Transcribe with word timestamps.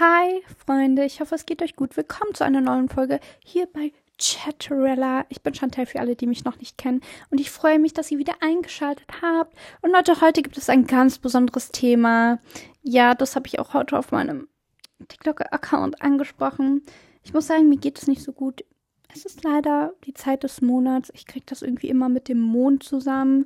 Hi, 0.00 0.42
Freunde, 0.64 1.04
ich 1.04 1.20
hoffe, 1.20 1.34
es 1.34 1.44
geht 1.44 1.60
euch 1.60 1.76
gut. 1.76 1.98
Willkommen 1.98 2.34
zu 2.34 2.44
einer 2.44 2.62
neuen 2.62 2.88
Folge 2.88 3.20
hier 3.44 3.66
bei 3.66 3.92
Chatterella. 4.18 5.26
Ich 5.28 5.42
bin 5.42 5.52
Chantel 5.52 5.84
für 5.84 6.00
alle, 6.00 6.16
die 6.16 6.26
mich 6.26 6.44
noch 6.44 6.58
nicht 6.58 6.78
kennen. 6.78 7.02
Und 7.28 7.40
ich 7.40 7.50
freue 7.50 7.78
mich, 7.78 7.92
dass 7.92 8.10
ihr 8.10 8.16
wieder 8.16 8.36
eingeschaltet 8.40 9.06
habt. 9.20 9.54
Und 9.82 9.92
Leute, 9.92 10.22
heute 10.22 10.40
gibt 10.40 10.56
es 10.56 10.70
ein 10.70 10.86
ganz 10.86 11.18
besonderes 11.18 11.72
Thema. 11.72 12.38
Ja, 12.82 13.14
das 13.14 13.36
habe 13.36 13.46
ich 13.48 13.58
auch 13.58 13.74
heute 13.74 13.98
auf 13.98 14.12
meinem 14.12 14.48
TikTok-Account 15.06 16.00
angesprochen. 16.00 16.82
Ich 17.22 17.34
muss 17.34 17.48
sagen, 17.48 17.68
mir 17.68 17.78
geht 17.78 17.98
es 17.98 18.06
nicht 18.06 18.22
so 18.22 18.32
gut. 18.32 18.64
Es 19.14 19.26
ist 19.26 19.44
leider 19.44 19.92
die 20.04 20.14
Zeit 20.14 20.42
des 20.42 20.62
Monats. 20.62 21.10
Ich 21.14 21.26
kriege 21.26 21.44
das 21.46 21.60
irgendwie 21.60 21.90
immer 21.90 22.08
mit 22.08 22.28
dem 22.28 22.40
Mond 22.40 22.82
zusammen. 22.82 23.44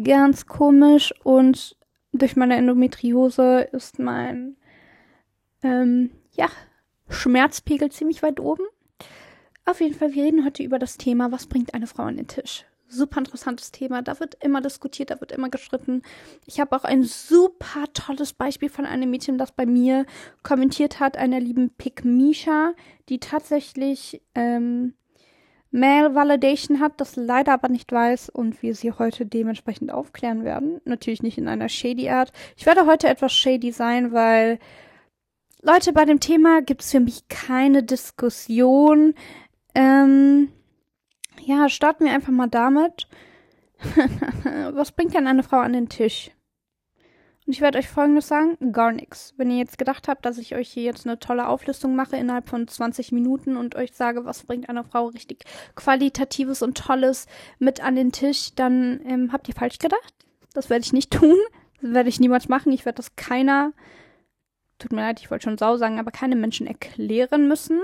Ganz 0.00 0.46
komisch. 0.46 1.12
Und 1.24 1.76
durch 2.12 2.36
meine 2.36 2.54
Endometriose 2.54 3.68
ist 3.72 3.98
mein 3.98 4.56
ähm, 5.64 6.10
ja, 6.32 6.48
Schmerzpegel 7.08 7.90
ziemlich 7.90 8.22
weit 8.22 8.38
oben. 8.38 8.64
Auf 9.64 9.80
jeden 9.80 9.94
Fall, 9.94 10.14
wir 10.14 10.24
reden 10.24 10.44
heute 10.44 10.62
über 10.62 10.78
das 10.78 10.98
Thema, 10.98 11.32
was 11.32 11.46
bringt 11.46 11.74
eine 11.74 11.86
Frau 11.86 12.04
an 12.04 12.16
den 12.16 12.28
Tisch? 12.28 12.64
Super 12.86 13.18
interessantes 13.18 13.72
Thema. 13.72 14.02
Da 14.02 14.20
wird 14.20 14.36
immer 14.44 14.60
diskutiert, 14.60 15.10
da 15.10 15.20
wird 15.20 15.32
immer 15.32 15.48
gestritten. 15.48 16.02
Ich 16.46 16.60
habe 16.60 16.76
auch 16.76 16.84
ein 16.84 17.02
super 17.02 17.86
tolles 17.94 18.34
Beispiel 18.34 18.68
von 18.68 18.84
einem 18.84 19.10
Mädchen, 19.10 19.38
das 19.38 19.52
bei 19.52 19.64
mir 19.64 20.04
kommentiert 20.42 21.00
hat, 21.00 21.16
einer 21.16 21.40
lieben 21.40 21.70
Pick 21.70 22.04
Misha, 22.04 22.74
die 23.08 23.18
tatsächlich 23.18 24.20
ähm, 24.34 24.94
Male 25.70 26.14
Validation 26.14 26.78
hat, 26.78 27.00
das 27.00 27.16
leider 27.16 27.52
aber 27.54 27.68
nicht 27.68 27.90
weiß 27.90 28.28
und 28.28 28.62
wir 28.62 28.76
sie 28.76 28.92
heute 28.92 29.26
dementsprechend 29.26 29.90
aufklären 29.90 30.44
werden. 30.44 30.80
Natürlich 30.84 31.22
nicht 31.22 31.38
in 31.38 31.48
einer 31.48 31.68
shady 31.68 32.10
Art. 32.10 32.32
Ich 32.56 32.66
werde 32.66 32.86
heute 32.86 33.08
etwas 33.08 33.32
shady 33.32 33.72
sein, 33.72 34.12
weil 34.12 34.60
Leute, 35.66 35.94
bei 35.94 36.04
dem 36.04 36.20
Thema 36.20 36.60
gibt 36.60 36.82
es 36.82 36.90
für 36.90 37.00
mich 37.00 37.26
keine 37.28 37.82
Diskussion. 37.82 39.14
Ähm, 39.74 40.52
ja, 41.40 41.70
starten 41.70 42.04
wir 42.04 42.12
einfach 42.12 42.32
mal 42.32 42.48
damit. 42.48 43.08
Was 44.74 44.92
bringt 44.92 45.14
denn 45.14 45.26
eine 45.26 45.42
Frau 45.42 45.56
an 45.56 45.72
den 45.72 45.88
Tisch? 45.88 46.32
Und 47.46 47.54
ich 47.54 47.62
werde 47.62 47.78
euch 47.78 47.88
folgendes 47.88 48.28
sagen: 48.28 48.72
gar 48.72 48.92
nichts. 48.92 49.32
Wenn 49.38 49.50
ihr 49.50 49.56
jetzt 49.56 49.78
gedacht 49.78 50.06
habt, 50.06 50.26
dass 50.26 50.36
ich 50.36 50.54
euch 50.54 50.68
hier 50.68 50.82
jetzt 50.82 51.06
eine 51.06 51.18
tolle 51.18 51.48
Auflistung 51.48 51.96
mache 51.96 52.18
innerhalb 52.18 52.50
von 52.50 52.68
20 52.68 53.12
Minuten 53.12 53.56
und 53.56 53.74
euch 53.74 53.94
sage, 53.94 54.26
was 54.26 54.42
bringt 54.42 54.68
einer 54.68 54.84
Frau 54.84 55.06
richtig 55.06 55.44
Qualitatives 55.76 56.60
und 56.60 56.76
Tolles 56.76 57.26
mit 57.58 57.82
an 57.82 57.96
den 57.96 58.12
Tisch, 58.12 58.54
dann 58.54 59.00
ähm, 59.06 59.32
habt 59.32 59.48
ihr 59.48 59.54
falsch 59.54 59.78
gedacht. 59.78 60.12
Das 60.52 60.68
werde 60.68 60.84
ich 60.84 60.92
nicht 60.92 61.10
tun. 61.18 61.38
Das 61.80 61.94
werde 61.94 62.10
ich 62.10 62.20
niemals 62.20 62.50
machen. 62.50 62.70
Ich 62.70 62.84
werde 62.84 62.96
das 62.96 63.16
keiner 63.16 63.72
tut 64.78 64.92
mir 64.92 65.02
leid, 65.02 65.20
ich 65.20 65.30
wollte 65.30 65.44
schon 65.44 65.58
Sau 65.58 65.76
sagen, 65.76 65.98
aber 65.98 66.10
keine 66.10 66.36
Menschen 66.36 66.66
erklären 66.66 67.48
müssen. 67.48 67.80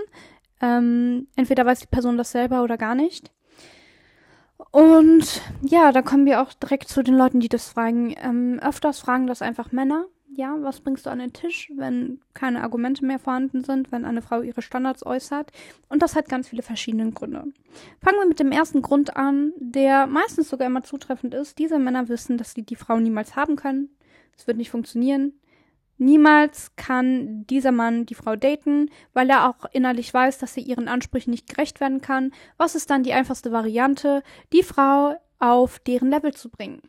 Ähm, 0.60 1.28
entweder 1.36 1.64
weiß 1.64 1.80
die 1.80 1.86
Person 1.86 2.18
das 2.18 2.32
selber 2.32 2.62
oder 2.62 2.76
gar 2.76 2.94
nicht. 2.94 3.30
Und 4.70 5.40
ja, 5.62 5.90
da 5.90 6.02
kommen 6.02 6.26
wir 6.26 6.42
auch 6.42 6.52
direkt 6.52 6.88
zu 6.88 7.02
den 7.02 7.16
Leuten, 7.16 7.40
die 7.40 7.48
das 7.48 7.70
fragen. 7.70 8.14
Ähm, 8.22 8.60
öfters 8.62 9.00
fragen 9.00 9.26
das 9.26 9.42
einfach 9.42 9.72
Männer. 9.72 10.06
Ja, 10.32 10.56
was 10.60 10.80
bringst 10.80 11.06
du 11.06 11.10
an 11.10 11.18
den 11.18 11.32
Tisch, 11.32 11.72
wenn 11.74 12.20
keine 12.34 12.62
Argumente 12.62 13.04
mehr 13.04 13.18
vorhanden 13.18 13.64
sind, 13.64 13.90
wenn 13.90 14.04
eine 14.04 14.22
Frau 14.22 14.42
ihre 14.42 14.62
Standards 14.62 15.04
äußert? 15.04 15.50
Und 15.88 16.02
das 16.02 16.14
hat 16.14 16.28
ganz 16.28 16.48
viele 16.48 16.62
verschiedene 16.62 17.10
Gründe. 17.10 17.44
Fangen 18.00 18.18
wir 18.20 18.26
mit 18.26 18.38
dem 18.38 18.52
ersten 18.52 18.80
Grund 18.80 19.16
an, 19.16 19.52
der 19.58 20.06
meistens 20.06 20.48
sogar 20.48 20.68
immer 20.68 20.84
zutreffend 20.84 21.34
ist. 21.34 21.58
Diese 21.58 21.80
Männer 21.80 22.08
wissen, 22.08 22.38
dass 22.38 22.52
sie 22.54 22.62
die 22.62 22.76
Frau 22.76 23.00
niemals 23.00 23.34
haben 23.34 23.56
können. 23.56 23.88
Es 24.36 24.46
wird 24.46 24.56
nicht 24.56 24.70
funktionieren. 24.70 25.32
Niemals 26.00 26.74
kann 26.76 27.46
dieser 27.48 27.72
Mann 27.72 28.06
die 28.06 28.14
Frau 28.14 28.34
daten, 28.34 28.90
weil 29.12 29.28
er 29.28 29.46
auch 29.50 29.66
innerlich 29.70 30.14
weiß, 30.14 30.38
dass 30.38 30.56
er 30.56 30.62
ihren 30.62 30.88
Ansprüchen 30.88 31.30
nicht 31.30 31.46
gerecht 31.46 31.78
werden 31.78 32.00
kann. 32.00 32.32
Was 32.56 32.74
ist 32.74 32.88
dann 32.88 33.02
die 33.02 33.12
einfachste 33.12 33.52
Variante? 33.52 34.22
Die 34.54 34.62
Frau 34.62 35.16
auf 35.38 35.78
deren 35.80 36.08
Level 36.08 36.32
zu 36.32 36.48
bringen. 36.48 36.80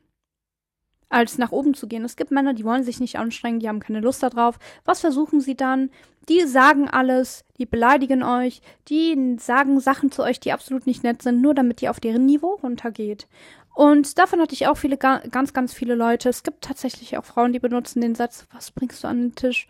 Als 1.10 1.38
nach 1.38 1.52
oben 1.52 1.74
zu 1.74 1.90
gehen. 1.90 2.06
Es 2.06 2.16
gibt 2.16 2.32
Männer, 2.32 2.54
die 2.54 2.64
wollen 2.64 2.84
sich 2.86 3.02
nicht 3.02 3.18
anstrengen, 3.20 3.60
die 3.60 3.68
haben 3.68 3.82
keine 3.82 4.00
Lust 4.00 4.24
darauf. 4.24 4.58
Was 4.86 5.02
versuchen 5.02 5.42
sie 5.42 5.58
dann? 5.58 5.90
Die 6.30 6.46
sagen 6.48 6.88
alles, 6.88 7.44
die 7.58 7.66
beleidigen 7.66 8.24
euch, 8.24 8.62
die 8.88 9.36
sagen 9.40 9.82
Sachen 9.82 10.14
zu 10.14 10.24
euch, 10.24 10.40
die 10.40 10.54
absolut 10.54 10.88
nicht 10.88 11.04
nett 11.04 11.22
sind, 11.22 11.42
nur 11.42 11.54
damit 11.54 11.82
ihr 11.82 11.92
auf 11.92 12.00
deren 12.00 12.26
Niveau 12.26 12.54
runtergeht. 12.64 13.28
Und 13.74 14.18
davon 14.18 14.42
hatte 14.42 14.54
ich 14.54 14.68
auch 14.68 14.78
viele, 14.78 14.98
ganz, 14.98 15.54
ganz 15.54 15.74
viele 15.74 15.96
Leute. 15.96 16.30
Es 16.30 16.44
gibt 16.44 16.64
tatsächlich 16.64 17.18
auch 17.18 17.26
Frauen, 17.26 17.54
die 17.54 17.60
benutzen 17.60 18.02
den 18.02 18.16
Satz, 18.16 18.46
was 18.52 18.72
bringst 18.72 19.04
du 19.04 19.08
an 19.08 19.22
den 19.22 19.36
Tisch? 19.36 19.68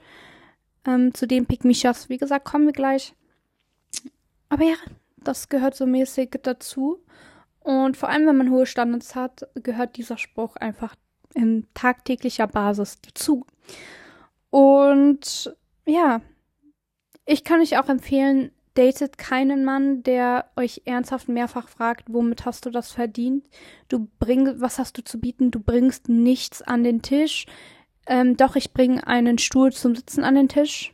Ähm, 0.85 1.13
zu 1.13 1.27
den 1.27 1.45
Pick 1.45 1.63
Michas. 1.63 2.09
Wie 2.09 2.17
gesagt, 2.17 2.45
kommen 2.45 2.65
wir 2.65 2.73
gleich. 2.73 3.13
Aber 4.49 4.65
ja, 4.65 4.75
das 5.17 5.49
gehört 5.49 5.75
so 5.75 5.85
mäßig 5.85 6.39
dazu. 6.41 7.03
Und 7.59 7.95
vor 7.95 8.09
allem, 8.09 8.25
wenn 8.25 8.37
man 8.37 8.49
hohe 8.49 8.65
Standards 8.65 9.15
hat, 9.15 9.47
gehört 9.55 9.97
dieser 9.97 10.17
Spruch 10.17 10.55
einfach 10.55 10.95
in 11.35 11.67
tagtäglicher 11.73 12.47
Basis 12.47 12.99
dazu. 13.01 13.45
Und 14.49 15.55
ja, 15.85 16.21
ich 17.25 17.43
kann 17.43 17.61
euch 17.61 17.77
auch 17.77 17.87
empfehlen, 17.87 18.51
datet 18.73 19.17
keinen 19.17 19.65
Mann, 19.65 20.03
der 20.03 20.45
euch 20.55 20.83
ernsthaft 20.85 21.27
mehrfach 21.27 21.67
fragt, 21.67 22.05
womit 22.07 22.45
hast 22.45 22.65
du 22.65 22.69
das 22.69 22.91
verdient? 22.91 23.47
Du 23.89 24.07
bringst, 24.19 24.61
was 24.61 24.79
hast 24.79 24.97
du 24.97 25.03
zu 25.03 25.19
bieten? 25.19 25.51
Du 25.51 25.59
bringst 25.59 26.09
nichts 26.09 26.61
an 26.61 26.83
den 26.83 27.01
Tisch. 27.01 27.45
Ähm, 28.07 28.37
doch, 28.37 28.55
ich 28.55 28.73
bringe 28.73 29.05
einen 29.05 29.37
Stuhl 29.37 29.71
zum 29.71 29.95
Sitzen 29.95 30.23
an 30.23 30.35
den 30.35 30.47
Tisch. 30.47 30.93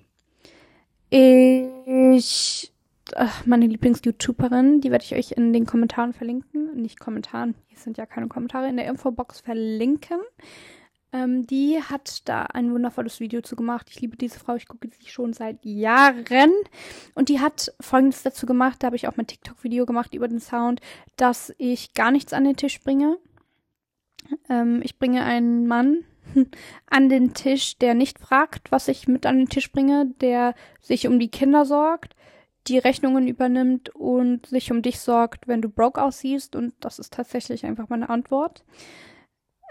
Ich, 1.10 2.74
ach, 3.16 3.46
meine 3.46 3.68
Lieblings-YouTuberin, 3.68 4.82
die 4.82 4.92
werde 4.92 5.06
ich 5.06 5.16
euch 5.16 5.32
in 5.32 5.54
den 5.54 5.66
Kommentaren 5.66 6.14
verlinken. 6.14 6.76
Nicht 6.82 7.00
Kommentaren, 7.00 7.56
hier 7.68 7.78
sind 7.78 7.98
ja 7.98 8.06
keine 8.06 8.28
Kommentare, 8.28 8.68
in 8.68 8.78
der 8.78 8.88
Infobox 8.88 9.40
verlinken. 9.40 10.20
Ähm, 11.14 11.48
die 11.48 11.82
hat 11.82 12.28
da 12.28 12.44
ein 12.44 12.72
wundervolles 12.74 13.20
Video 13.20 13.42
zu 13.42 13.56
gemacht. 13.56 13.88
Ich 13.90 14.02
liebe 14.02 14.18
diese 14.18 14.40
Frau, 14.40 14.56
ich 14.56 14.68
gucke 14.68 14.90
sie 14.90 15.08
schon 15.10 15.34
seit 15.34 15.64
Jahren. 15.64 16.52
Und 17.16 17.30
die 17.30 17.40
hat 17.40 17.74
folgendes 17.80 18.24
dazu 18.24 18.46
gemacht, 18.46 18.78
da 18.84 18.88
habe 18.88 18.98
ich 18.98 19.08
auch 19.08 19.16
mein 19.16 19.28
TikTok-Video 19.28 19.86
gemacht 19.86 20.14
über 20.14 20.28
den 20.28 20.40
Sound, 20.40 20.82
dass 21.16 21.54
ich 21.58 21.94
gar 21.94 22.12
nichts 22.12 22.34
an 22.34 22.44
den 22.44 22.58
Tisch 22.58 22.82
bringe. 22.82 23.18
Ähm, 24.50 24.82
ich 24.84 25.00
bringe 25.00 25.24
einen 25.24 25.68
Mann 25.68 26.04
an 26.88 27.08
den 27.08 27.34
Tisch, 27.34 27.78
der 27.78 27.94
nicht 27.94 28.20
fragt, 28.20 28.72
was 28.72 28.90
ich 28.90 29.08
mit 29.08 29.26
an 29.26 29.38
den 29.38 29.50
Tisch 29.50 29.72
bringe, 29.72 30.08
der 30.20 30.56
sich 30.82 31.08
um 31.08 31.20
die 31.20 31.32
Kinder 31.32 31.66
sorgt, 31.66 32.16
die 32.68 32.78
Rechnungen 32.78 33.30
übernimmt 33.30 33.90
und 33.96 34.46
sich 34.48 34.72
um 34.72 34.82
dich 34.82 35.00
sorgt, 35.00 35.48
wenn 35.48 35.62
du 35.62 35.70
broke 35.70 36.02
aussiehst. 36.02 36.56
Und 36.56 36.74
das 36.82 37.00
ist 37.00 37.14
tatsächlich 37.14 37.66
einfach 37.66 37.88
meine 37.88 38.10
Antwort. 38.10 38.66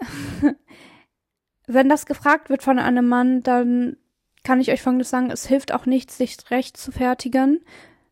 wenn 1.66 1.88
das 1.88 2.06
gefragt 2.06 2.49
wird 2.49 2.62
von 2.62 2.78
einem 2.78 3.09
Mann, 3.09 3.43
dann 3.43 3.97
kann 4.44 4.60
ich 4.60 4.71
euch 4.71 4.82
folgendes 4.82 5.10
sagen, 5.10 5.31
es 5.31 5.47
hilft 5.47 5.72
auch 5.72 5.87
nicht, 5.87 6.10
sich 6.10 6.37
recht 6.50 6.77
zu 6.77 6.93
fertigen. 6.93 7.60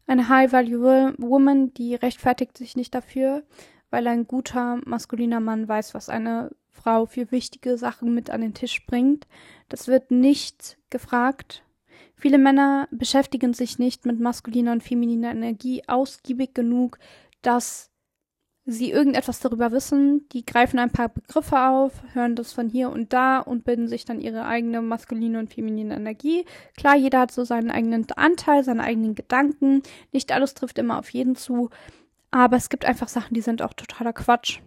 Eine 0.07 0.29
High-Value 0.29 1.15
Woman, 1.19 1.73
die 1.75 1.95
rechtfertigt 1.95 2.59
sich 2.59 2.77
nicht 2.77 2.95
dafür, 2.95 3.45
weil 3.91 4.07
ein 4.09 4.27
guter 4.27 4.81
maskuliner 4.85 5.41
Mann 5.41 5.69
weiß, 5.69 5.95
was 5.95 6.09
eine 6.09 6.51
Frau 6.71 7.07
für 7.07 7.31
wichtige 7.31 7.79
Sachen 7.79 8.13
mit 8.13 8.31
an 8.31 8.41
den 8.41 8.55
Tisch 8.55 8.85
bringt. 8.87 9.27
Das 9.69 9.87
wird 9.87 10.11
nicht 10.11 10.77
gefragt. 10.91 11.63
Viele 12.17 12.39
Männer 12.39 12.89
beschäftigen 12.91 13.55
sich 13.55 13.79
nicht 13.79 14.05
mit 14.05 14.19
maskuliner 14.19 14.73
und 14.73 14.83
femininer 14.83 15.31
Energie 15.31 15.83
ausgiebig 15.87 16.55
genug, 16.55 16.99
dass 17.43 17.91
sie 18.67 18.91
irgendetwas 18.91 19.41
darüber 19.41 19.73
wissen, 19.73 20.27
die 20.31 20.47
greifen 20.47 20.79
ein 20.79 20.91
paar 20.91 21.11
Begriffe 21.11 21.61
auf, 21.61 21.93
hören 22.15 22.35
das 22.35 22.53
von 22.53 22.69
hier 22.69 22.91
und 22.91 23.13
da 23.13 23.41
und 23.41 23.65
bilden 23.65 23.89
sich 23.89 24.05
dann 24.05 24.21
ihre 24.21 24.47
eigene 24.47 24.81
maskuline 24.81 25.39
und 25.39 25.53
feminine 25.53 25.95
Energie. 25.95 26.47
Klar, 26.77 26.97
jeder 26.97 27.21
hat 27.21 27.33
so 27.33 27.45
seinen 27.45 27.71
eigenen 27.71 28.07
Anteil, 28.17 28.65
seine 28.65 28.83
eigenen 28.83 29.15
Gedanken. 29.15 29.83
Nicht 30.13 30.33
alles 30.33 30.55
trifft 30.55 30.79
immer 30.79 30.99
auf 30.99 31.11
jeden 31.11 31.37
zu, 31.37 31.69
aber 32.31 32.57
es 32.57 32.71
gibt 32.71 32.87
einfach 32.87 33.09
Sachen, 33.09 33.35
die 33.35 33.43
sind 33.43 33.61
auch 33.61 33.75
totaler 33.75 34.15
Quatsch. 34.15 34.61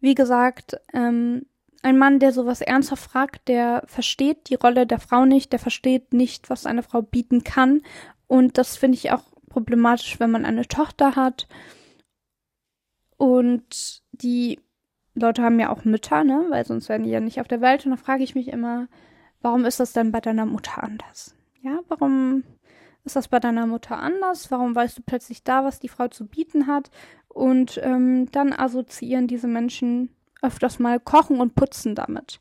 Wie 0.00 0.14
gesagt, 0.14 0.76
ähm, 0.92 1.46
ein 1.82 1.98
Mann, 1.98 2.20
der 2.20 2.32
sowas 2.32 2.60
ernsthaft 2.60 3.02
fragt, 3.02 3.48
der 3.48 3.82
versteht 3.86 4.48
die 4.48 4.54
Rolle 4.54 4.86
der 4.86 5.00
Frau 5.00 5.24
nicht, 5.24 5.52
der 5.52 5.58
versteht 5.58 6.12
nicht, 6.12 6.50
was 6.50 6.66
eine 6.66 6.84
Frau 6.84 7.02
bieten 7.02 7.42
kann. 7.42 7.82
Und 8.28 8.58
das 8.58 8.76
finde 8.76 8.96
ich 8.96 9.10
auch 9.10 9.24
problematisch, 9.48 10.20
wenn 10.20 10.30
man 10.30 10.44
eine 10.44 10.66
Tochter 10.68 11.16
hat 11.16 11.48
und 13.22 14.02
die 14.10 14.58
Leute 15.14 15.44
haben 15.44 15.60
ja 15.60 15.70
auch 15.70 15.84
Mütter, 15.84 16.24
ne? 16.24 16.46
Weil 16.48 16.66
sonst 16.66 16.88
wären 16.88 17.04
die 17.04 17.10
ja 17.10 17.20
nicht 17.20 17.40
auf 17.40 17.46
der 17.46 17.60
Welt. 17.60 17.84
Und 17.86 17.92
da 17.92 17.96
frage 17.96 18.24
ich 18.24 18.34
mich 18.34 18.48
immer, 18.48 18.88
warum 19.42 19.64
ist 19.64 19.78
das 19.78 19.92
denn 19.92 20.10
bei 20.10 20.20
deiner 20.20 20.44
Mutter 20.44 20.82
anders? 20.82 21.36
Ja, 21.60 21.78
warum 21.86 22.42
ist 23.04 23.14
das 23.14 23.28
bei 23.28 23.38
deiner 23.38 23.68
Mutter 23.68 23.96
anders? 23.96 24.50
Warum 24.50 24.74
weißt 24.74 24.98
du 24.98 25.02
plötzlich 25.06 25.44
da, 25.44 25.62
was 25.62 25.78
die 25.78 25.88
Frau 25.88 26.08
zu 26.08 26.26
bieten 26.26 26.66
hat? 26.66 26.90
Und 27.28 27.78
ähm, 27.84 28.28
dann 28.32 28.52
assoziieren 28.52 29.28
diese 29.28 29.46
Menschen 29.46 30.08
öfters 30.42 30.80
mal 30.80 30.98
Kochen 30.98 31.40
und 31.40 31.54
Putzen 31.54 31.94
damit. 31.94 32.40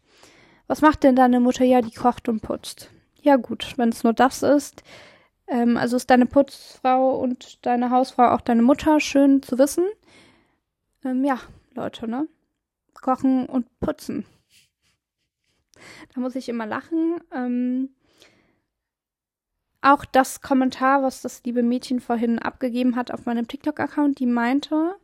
Was 0.65 0.81
macht 0.81 1.03
denn 1.03 1.15
deine 1.15 1.39
Mutter? 1.39 1.63
Ja, 1.63 1.83
die 1.83 1.93
kocht 1.93 2.27
und 2.27 2.41
putzt. 2.41 2.89
ja 3.21 3.35
gut, 3.35 3.75
wenn 3.77 3.89
es 3.89 4.03
nur 4.03 4.13
das 4.13 4.41
ist. 4.41 4.81
Ähm, 5.45 5.77
also 5.77 5.95
ist 5.95 6.09
deine 6.09 6.25
Putzfrau 6.25 7.19
und 7.19 7.63
deine 7.67 7.91
Hausfrau 7.91 8.29
auch 8.29 8.41
deine 8.41 8.63
Mutter, 8.63 8.99
schön 8.99 9.43
zu 9.43 9.59
wissen. 9.59 9.83
Ähm, 11.03 11.23
ja, 11.23 11.39
Leute, 11.73 12.07
ne? 12.07 12.27
Kochen 12.93 13.47
und 13.47 13.67
putzen. 13.79 14.25
Da 16.13 16.21
muss 16.21 16.35
ich 16.35 16.49
immer 16.49 16.65
lachen. 16.65 17.19
Ähm, 17.33 17.89
auch 19.81 20.05
das 20.05 20.41
Kommentar, 20.41 21.01
was 21.01 21.21
das 21.21 21.43
liebe 21.43 21.63
Mädchen 21.63 21.99
vorhin 21.99 22.37
abgegeben 22.37 22.95
hat 22.95 23.11
auf 23.11 23.25
meinem 23.25 23.47
TikTok-Account, 23.47 24.19
die 24.19 24.27
meinte, 24.27 24.95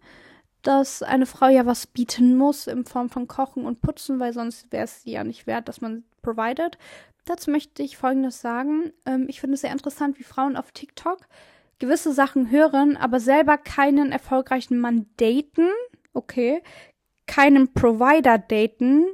dass 0.62 1.02
eine 1.02 1.26
Frau 1.26 1.48
ja 1.48 1.66
was 1.66 1.88
bieten 1.88 2.38
muss 2.38 2.68
in 2.68 2.86
Form 2.86 3.10
von 3.10 3.28
Kochen 3.28 3.66
und 3.66 3.82
Putzen, 3.82 4.20
weil 4.20 4.34
sonst 4.34 4.72
wäre 4.72 4.84
es 4.84 5.02
ja 5.06 5.24
nicht 5.24 5.48
wert, 5.48 5.68
dass 5.68 5.82
man 5.82 6.04
provided. 6.22 6.78
Dazu 7.26 7.50
möchte 7.52 7.82
ich 7.82 7.98
Folgendes 7.98 8.42
sagen. 8.42 8.94
Ähm, 9.06 9.26
ich 9.28 9.42
finde 9.42 9.56
es 9.56 9.62
sehr 9.62 9.72
interessant, 9.72 10.20
wie 10.20 10.24
Frauen 10.24 10.56
auf 10.56 10.72
TikTok 10.72 11.28
gewisse 11.80 12.14
Sachen 12.14 12.50
hören, 12.52 12.98
aber 12.98 13.20
selber 13.20 13.58
keinen 13.58 14.12
erfolgreichen 14.12 14.80
Mann 14.80 15.08
daten. 15.18 15.70
Okay. 16.14 16.62
Keinen 17.28 17.74
Provider 17.74 18.38
daten 18.38 19.06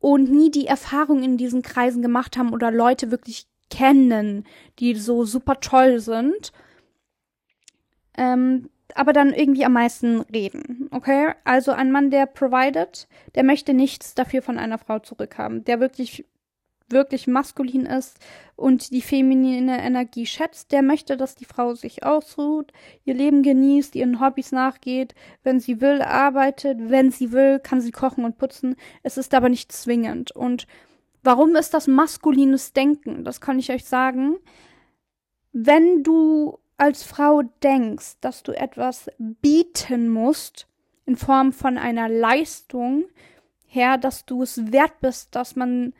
und 0.00 0.30
nie 0.30 0.50
die 0.50 0.66
Erfahrung 0.66 1.22
in 1.22 1.36
diesen 1.36 1.62
Kreisen 1.62 2.02
gemacht 2.02 2.36
haben 2.36 2.52
oder 2.52 2.70
Leute 2.70 3.10
wirklich 3.10 3.46
kennen, 3.70 4.46
die 4.78 4.94
so 4.94 5.24
super 5.24 5.60
toll 5.60 6.00
sind. 6.00 6.52
Ähm, 8.16 8.70
aber 8.94 9.12
dann 9.12 9.32
irgendwie 9.34 9.64
am 9.64 9.74
meisten 9.74 10.22
reden, 10.32 10.88
okay? 10.92 11.34
Also 11.44 11.72
ein 11.72 11.92
Mann, 11.92 12.10
der 12.10 12.26
provided, 12.26 13.06
der 13.34 13.44
möchte 13.44 13.74
nichts 13.74 14.14
dafür 14.14 14.42
von 14.42 14.58
einer 14.58 14.78
Frau 14.78 14.98
zurückhaben, 14.98 15.64
der 15.64 15.78
wirklich 15.78 16.24
wirklich 16.90 17.26
maskulin 17.26 17.86
ist 17.86 18.18
und 18.56 18.90
die 18.90 19.02
feminine 19.02 19.82
Energie 19.82 20.26
schätzt, 20.26 20.72
der 20.72 20.82
möchte, 20.82 21.16
dass 21.16 21.34
die 21.34 21.44
Frau 21.44 21.74
sich 21.74 22.04
ausruht, 22.04 22.72
ihr 23.04 23.14
Leben 23.14 23.42
genießt, 23.42 23.94
ihren 23.94 24.20
Hobbys 24.20 24.52
nachgeht, 24.52 25.14
wenn 25.42 25.60
sie 25.60 25.80
will, 25.80 26.02
arbeitet, 26.02 26.78
wenn 26.90 27.10
sie 27.10 27.32
will, 27.32 27.60
kann 27.60 27.80
sie 27.80 27.92
kochen 27.92 28.24
und 28.24 28.38
putzen. 28.38 28.76
Es 29.02 29.16
ist 29.16 29.34
aber 29.34 29.48
nicht 29.48 29.72
zwingend. 29.72 30.32
Und 30.32 30.66
warum 31.22 31.56
ist 31.56 31.74
das 31.74 31.86
maskulines 31.86 32.72
Denken? 32.72 33.24
Das 33.24 33.40
kann 33.40 33.58
ich 33.58 33.70
euch 33.70 33.84
sagen. 33.84 34.36
Wenn 35.52 36.02
du 36.02 36.58
als 36.76 37.02
Frau 37.02 37.42
denkst, 37.62 38.20
dass 38.20 38.42
du 38.42 38.52
etwas 38.52 39.10
bieten 39.18 40.08
musst, 40.08 40.68
in 41.06 41.16
Form 41.16 41.52
von 41.52 41.78
einer 41.78 42.08
Leistung 42.08 43.06
her, 43.66 43.96
dass 43.96 44.26
du 44.26 44.42
es 44.42 44.72
wert 44.72 45.00
bist, 45.00 45.34
dass 45.34 45.56
man 45.56 45.94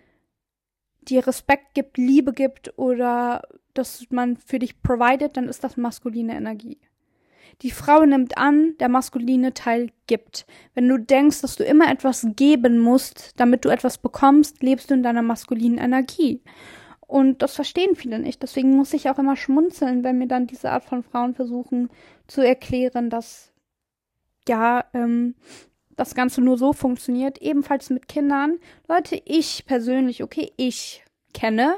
dir 1.02 1.26
Respekt 1.26 1.74
gibt, 1.74 1.96
Liebe 1.96 2.32
gibt 2.32 2.76
oder 2.78 3.42
dass 3.74 4.04
man 4.10 4.36
für 4.36 4.58
dich 4.58 4.82
provided, 4.82 5.36
dann 5.36 5.48
ist 5.48 5.64
das 5.64 5.76
maskuline 5.76 6.36
Energie. 6.36 6.78
Die 7.62 7.70
Frau 7.70 8.04
nimmt 8.04 8.38
an, 8.38 8.76
der 8.78 8.88
maskuline 8.88 9.52
Teil 9.52 9.90
gibt. 10.06 10.46
Wenn 10.74 10.88
du 10.88 10.98
denkst, 10.98 11.40
dass 11.40 11.56
du 11.56 11.64
immer 11.64 11.90
etwas 11.90 12.26
geben 12.36 12.78
musst, 12.78 13.32
damit 13.36 13.64
du 13.64 13.68
etwas 13.68 13.98
bekommst, 13.98 14.62
lebst 14.62 14.90
du 14.90 14.94
in 14.94 15.02
deiner 15.02 15.22
maskulinen 15.22 15.78
Energie. 15.78 16.42
Und 17.00 17.42
das 17.42 17.54
verstehen 17.54 17.96
viele 17.96 18.18
nicht. 18.18 18.42
Deswegen 18.42 18.76
muss 18.76 18.92
ich 18.92 19.08
auch 19.08 19.18
immer 19.18 19.34
schmunzeln, 19.34 20.04
wenn 20.04 20.18
mir 20.18 20.28
dann 20.28 20.46
diese 20.46 20.70
Art 20.70 20.84
von 20.84 21.02
Frauen 21.02 21.34
versuchen 21.34 21.88
zu 22.26 22.42
erklären, 22.42 23.10
dass 23.10 23.52
ja, 24.46 24.84
ähm, 24.94 25.34
das 25.98 26.14
Ganze 26.14 26.40
nur 26.40 26.56
so 26.56 26.72
funktioniert, 26.72 27.42
ebenfalls 27.42 27.90
mit 27.90 28.08
Kindern. 28.08 28.58
Leute, 28.88 29.20
ich 29.24 29.66
persönlich, 29.66 30.22
okay, 30.22 30.52
ich 30.56 31.04
kenne, 31.34 31.74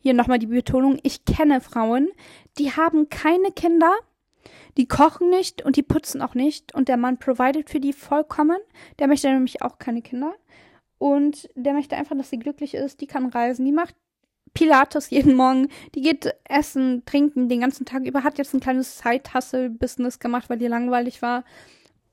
hier 0.00 0.12
nochmal 0.12 0.38
die 0.38 0.46
Betonung, 0.46 0.98
ich 1.02 1.24
kenne 1.24 1.60
Frauen, 1.60 2.08
die 2.58 2.72
haben 2.72 3.08
keine 3.08 3.52
Kinder, 3.52 3.92
die 4.76 4.86
kochen 4.86 5.30
nicht 5.30 5.62
und 5.64 5.76
die 5.76 5.82
putzen 5.82 6.20
auch 6.20 6.34
nicht 6.34 6.74
und 6.74 6.88
der 6.88 6.96
Mann 6.96 7.18
provided 7.18 7.70
für 7.70 7.80
die 7.80 7.92
vollkommen. 7.92 8.58
Der 8.98 9.06
möchte 9.06 9.30
nämlich 9.30 9.62
auch 9.62 9.78
keine 9.78 10.02
Kinder 10.02 10.34
und 10.98 11.48
der 11.54 11.72
möchte 11.74 11.96
einfach, 11.96 12.16
dass 12.16 12.30
sie 12.30 12.38
glücklich 12.38 12.74
ist, 12.74 13.00
die 13.00 13.06
kann 13.06 13.26
reisen, 13.26 13.64
die 13.64 13.72
macht 13.72 13.94
Pilates 14.52 15.10
jeden 15.10 15.34
Morgen, 15.34 15.68
die 15.94 16.00
geht 16.00 16.34
essen, 16.44 17.04
trinken 17.06 17.48
den 17.48 17.60
ganzen 17.60 17.86
Tag 17.86 18.04
über, 18.04 18.24
hat 18.24 18.38
jetzt 18.38 18.54
ein 18.54 18.60
kleines 18.60 18.98
Side-Hustle-Business 18.98 20.18
gemacht, 20.18 20.50
weil 20.50 20.62
ihr 20.62 20.68
langweilig 20.68 21.22
war 21.22 21.44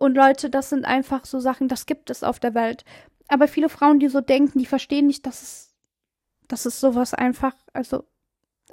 und 0.01 0.15
Leute, 0.15 0.49
das 0.49 0.69
sind 0.69 0.83
einfach 0.83 1.25
so 1.25 1.39
Sachen, 1.39 1.67
das 1.67 1.85
gibt 1.85 2.09
es 2.09 2.23
auf 2.23 2.39
der 2.39 2.55
Welt. 2.55 2.85
Aber 3.27 3.47
viele 3.47 3.69
Frauen, 3.69 3.99
die 3.99 4.07
so 4.07 4.19
denken, 4.19 4.57
die 4.57 4.65
verstehen 4.65 5.05
nicht, 5.05 5.27
dass 5.27 5.43
es, 5.43 5.75
dass 6.47 6.65
es 6.65 6.79
sowas 6.79 7.13
einfach, 7.13 7.53
also 7.71 8.05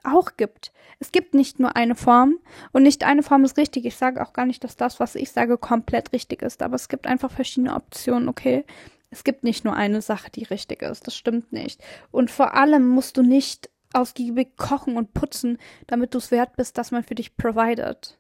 auch 0.05 0.39
gibt. 0.39 0.73
Es 1.01 1.13
gibt 1.13 1.35
nicht 1.35 1.61
nur 1.61 1.77
eine 1.77 1.97
Form 1.97 2.39
und 2.73 2.83
nicht 2.83 3.05
eine 3.05 3.23
Form 3.23 3.45
ist 3.45 3.59
richtig. 3.59 3.85
Ich 3.85 3.97
sage 3.97 4.23
auch 4.23 4.33
gar 4.33 4.47
nicht, 4.47 4.65
dass 4.65 4.77
das, 4.77 5.01
was 5.01 5.17
ich 5.17 5.31
sage, 5.31 5.59
komplett 5.59 6.15
richtig 6.15 6.41
ist, 6.41 6.63
aber 6.63 6.77
es 6.77 6.89
gibt 6.89 7.07
einfach 7.07 7.31
verschiedene 7.31 7.75
Optionen, 7.75 8.31
okay? 8.31 8.65
Es 9.11 9.23
gibt 9.23 9.45
nicht 9.45 9.67
nur 9.67 9.75
eine 9.75 10.01
Sache, 10.01 10.31
die 10.31 10.45
richtig 10.45 10.81
ist. 10.81 11.07
Das 11.07 11.15
stimmt 11.15 11.53
nicht. 11.53 11.85
Und 12.11 12.31
vor 12.31 12.55
allem 12.55 12.89
musst 12.89 13.19
du 13.19 13.23
nicht 13.23 13.69
ausgiebig 13.93 14.57
kochen 14.57 14.97
und 14.97 15.13
putzen, 15.13 15.59
damit 15.89 16.15
du 16.15 16.19
es 16.19 16.31
wert 16.31 16.57
bist, 16.57 16.79
dass 16.79 16.91
man 16.91 17.05
für 17.05 17.15
dich 17.15 17.37
provided. 17.37 18.19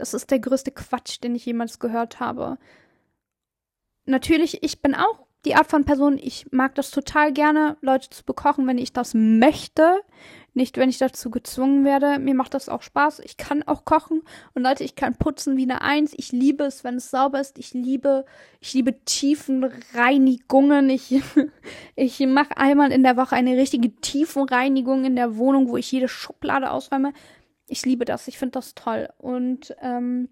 Das 0.00 0.14
ist 0.14 0.30
der 0.30 0.38
größte 0.38 0.70
Quatsch, 0.70 1.18
den 1.22 1.34
ich 1.34 1.44
jemals 1.44 1.78
gehört 1.78 2.20
habe. 2.20 2.56
Natürlich, 4.06 4.62
ich 4.62 4.80
bin 4.80 4.94
auch 4.94 5.26
die 5.44 5.54
Art 5.54 5.66
von 5.66 5.84
Person, 5.84 6.18
ich 6.18 6.46
mag 6.52 6.74
das 6.74 6.90
total 6.90 7.34
gerne, 7.34 7.76
Leute 7.82 8.08
zu 8.08 8.24
bekochen, 8.24 8.66
wenn 8.66 8.78
ich 8.78 8.94
das 8.94 9.12
möchte. 9.12 10.00
Nicht, 10.54 10.78
wenn 10.78 10.88
ich 10.88 10.96
dazu 10.96 11.30
gezwungen 11.30 11.84
werde. 11.84 12.18
Mir 12.18 12.34
macht 12.34 12.54
das 12.54 12.70
auch 12.70 12.80
Spaß. 12.80 13.20
Ich 13.20 13.36
kann 13.36 13.62
auch 13.62 13.84
kochen. 13.84 14.22
Und 14.54 14.62
Leute, 14.62 14.84
ich 14.84 14.96
kann 14.96 15.14
putzen 15.14 15.58
wie 15.58 15.62
eine 15.62 15.82
Eins. 15.82 16.12
Ich 16.16 16.32
liebe 16.32 16.64
es, 16.64 16.82
wenn 16.82 16.96
es 16.96 17.10
sauber 17.10 17.40
ist. 17.40 17.58
Ich 17.58 17.74
liebe, 17.74 18.24
ich 18.58 18.72
liebe 18.72 19.04
Tiefenreinigungen. 19.04 20.90
Ich, 20.90 21.22
ich 21.94 22.20
mache 22.20 22.56
einmal 22.56 22.90
in 22.90 23.02
der 23.02 23.18
Woche 23.18 23.36
eine 23.36 23.56
richtige 23.56 23.94
Tiefenreinigung 23.94 25.04
in 25.04 25.14
der 25.14 25.36
Wohnung, 25.36 25.68
wo 25.68 25.76
ich 25.76 25.92
jede 25.92 26.08
Schublade 26.08 26.70
ausräume 26.70 27.12
ich 27.70 27.86
liebe 27.86 28.04
das, 28.04 28.28
ich 28.28 28.38
finde 28.38 28.52
das 28.52 28.74
toll. 28.74 29.08
Und 29.18 29.74
ähm, 29.80 30.28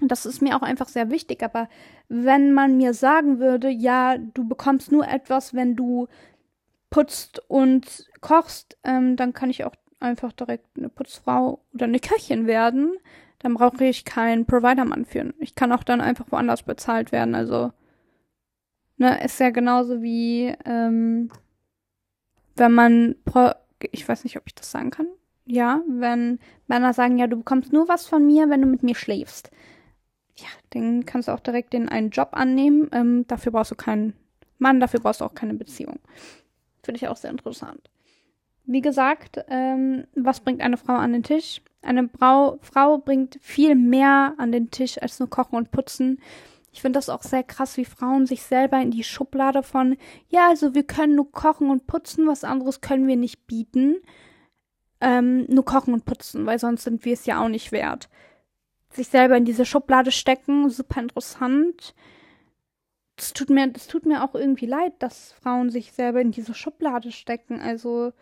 das 0.00 0.26
ist 0.26 0.42
mir 0.42 0.56
auch 0.56 0.62
einfach 0.62 0.88
sehr 0.88 1.10
wichtig. 1.10 1.42
Aber 1.42 1.68
wenn 2.08 2.52
man 2.52 2.76
mir 2.76 2.94
sagen 2.94 3.38
würde, 3.38 3.68
ja, 3.68 4.18
du 4.18 4.46
bekommst 4.46 4.92
nur 4.92 5.08
etwas, 5.08 5.54
wenn 5.54 5.74
du 5.74 6.08
putzt 6.90 7.40
und 7.48 8.10
kochst, 8.20 8.76
ähm, 8.84 9.16
dann 9.16 9.32
kann 9.32 9.50
ich 9.50 9.64
auch 9.64 9.74
einfach 10.00 10.32
direkt 10.32 10.76
eine 10.76 10.88
Putzfrau 10.88 11.64
oder 11.72 11.86
eine 11.86 12.00
Köchin 12.00 12.46
werden. 12.46 12.94
Dann 13.38 13.54
brauche 13.54 13.84
ich 13.84 14.04
keinen 14.04 14.46
Providermann 14.46 15.04
führen. 15.04 15.34
Ich 15.38 15.54
kann 15.54 15.72
auch 15.72 15.82
dann 15.82 16.00
einfach 16.00 16.26
woanders 16.30 16.62
bezahlt 16.62 17.10
werden. 17.10 17.34
Also, 17.34 17.72
ne, 18.98 19.24
ist 19.24 19.40
ja 19.40 19.50
genauso 19.50 20.02
wie, 20.02 20.54
ähm, 20.64 21.30
wenn 22.56 22.72
man, 22.72 23.16
Pro 23.24 23.52
ich 23.90 24.08
weiß 24.08 24.22
nicht, 24.22 24.36
ob 24.36 24.44
ich 24.46 24.54
das 24.54 24.70
sagen 24.70 24.90
kann 24.90 25.08
ja, 25.52 25.82
wenn 25.86 26.38
Männer 26.66 26.94
sagen, 26.94 27.18
ja, 27.18 27.26
du 27.26 27.36
bekommst 27.36 27.74
nur 27.74 27.86
was 27.86 28.06
von 28.06 28.26
mir, 28.26 28.48
wenn 28.48 28.62
du 28.62 28.66
mit 28.66 28.82
mir 28.82 28.94
schläfst. 28.94 29.50
Ja, 30.36 30.48
dann 30.70 31.04
kannst 31.04 31.28
du 31.28 31.32
auch 31.32 31.40
direkt 31.40 31.74
den 31.74 31.90
einen 31.90 32.08
Job 32.08 32.30
annehmen. 32.32 32.88
Ähm, 32.90 33.26
dafür 33.28 33.52
brauchst 33.52 33.70
du 33.70 33.74
keinen 33.74 34.14
Mann, 34.58 34.80
dafür 34.80 35.00
brauchst 35.00 35.20
du 35.20 35.26
auch 35.26 35.34
keine 35.34 35.52
Beziehung. 35.52 35.98
Finde 36.82 36.96
ich 36.96 37.06
auch 37.06 37.18
sehr 37.18 37.30
interessant. 37.30 37.90
Wie 38.64 38.80
gesagt, 38.80 39.44
ähm, 39.48 40.06
was 40.14 40.40
bringt 40.40 40.62
eine 40.62 40.78
Frau 40.78 40.94
an 40.94 41.12
den 41.12 41.22
Tisch? 41.22 41.60
Eine 41.82 42.04
Brau 42.04 42.58
Frau 42.62 42.96
bringt 42.96 43.38
viel 43.42 43.74
mehr 43.74 44.32
an 44.38 44.52
den 44.52 44.70
Tisch 44.70 45.02
als 45.02 45.20
nur 45.20 45.28
Kochen 45.28 45.56
und 45.56 45.70
Putzen. 45.70 46.18
Ich 46.72 46.80
finde 46.80 46.96
das 46.96 47.10
auch 47.10 47.22
sehr 47.22 47.42
krass, 47.42 47.76
wie 47.76 47.84
Frauen 47.84 48.24
sich 48.24 48.42
selber 48.42 48.80
in 48.80 48.90
die 48.90 49.04
Schublade 49.04 49.62
von, 49.62 49.98
ja, 50.30 50.48
also 50.48 50.74
wir 50.74 50.84
können 50.84 51.16
nur 51.16 51.30
kochen 51.30 51.68
und 51.68 51.86
putzen, 51.86 52.26
was 52.26 52.42
anderes 52.42 52.80
können 52.80 53.06
wir 53.06 53.16
nicht 53.16 53.46
bieten 53.46 53.96
ähm, 55.02 55.44
nur 55.48 55.64
kochen 55.64 55.92
und 55.92 56.04
putzen, 56.04 56.46
weil 56.46 56.58
sonst 56.58 56.84
sind 56.84 57.04
wir 57.04 57.12
es 57.12 57.26
ja 57.26 57.42
auch 57.42 57.48
nicht 57.48 57.72
wert. 57.72 58.08
Sich 58.90 59.08
selber 59.08 59.36
in 59.36 59.44
diese 59.44 59.66
Schublade 59.66 60.12
stecken, 60.12 60.70
super 60.70 61.00
interessant. 61.00 61.94
Das 63.16 63.32
tut 63.32 63.50
mir, 63.50 63.66
das 63.66 63.88
tut 63.88 64.06
mir 64.06 64.22
auch 64.24 64.34
irgendwie 64.34 64.66
leid, 64.66 64.94
dass 65.00 65.32
Frauen 65.32 65.70
sich 65.70 65.92
selber 65.92 66.20
in 66.20 66.30
diese 66.30 66.54
Schublade 66.54 67.10
stecken. 67.10 67.60
Also, 67.60 68.12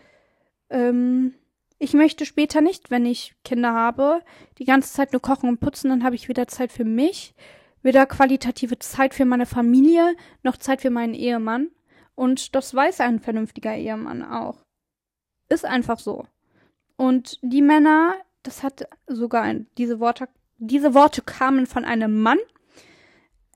ähm, 0.71 1.35
ich 1.79 1.93
möchte 1.93 2.25
später 2.25 2.61
nicht, 2.61 2.91
wenn 2.91 3.05
ich 3.05 3.35
Kinder 3.45 3.75
habe, 3.75 4.23
die 4.59 4.65
ganze 4.65 4.93
Zeit 4.93 5.13
nur 5.13 5.23
kochen 5.23 5.49
und 5.49 5.61
putzen, 5.61 5.91
dann 5.91 6.05
habe 6.05 6.15
ich 6.15 6.29
weder 6.29 6.49
Zeit 6.49 6.73
für 6.73 6.85
mich, 6.85 7.35
weder 7.83 8.07
qualitative 8.07 8.79
Zeit 8.79 9.15
für 9.15 9.25
meine 9.25 9.47
Familie, 9.47 10.15
noch 10.43 10.57
Zeit 10.57 10.81
für 10.81 10.91
meinen 10.91 11.15
Ehemann. 11.15 11.69
Und 12.15 12.55
das 12.55 12.75
weiß 12.75 13.01
ein 13.01 13.21
vernünftiger 13.21 13.75
Ehemann 13.75 14.23
auch. 14.23 14.65
Ist 15.49 15.65
einfach 15.65 15.99
so. 15.99 16.27
Und 17.01 17.39
die 17.41 17.63
Männer, 17.63 18.13
das 18.43 18.63
hat 18.63 18.87
sogar 19.07 19.41
ein, 19.41 19.67
diese 19.79 20.01
Worte, 20.01 20.29
diese 20.59 20.93
Worte 20.93 21.23
kamen 21.23 21.65
von 21.65 21.87
einem 21.87 22.21
Mann. 22.21 22.37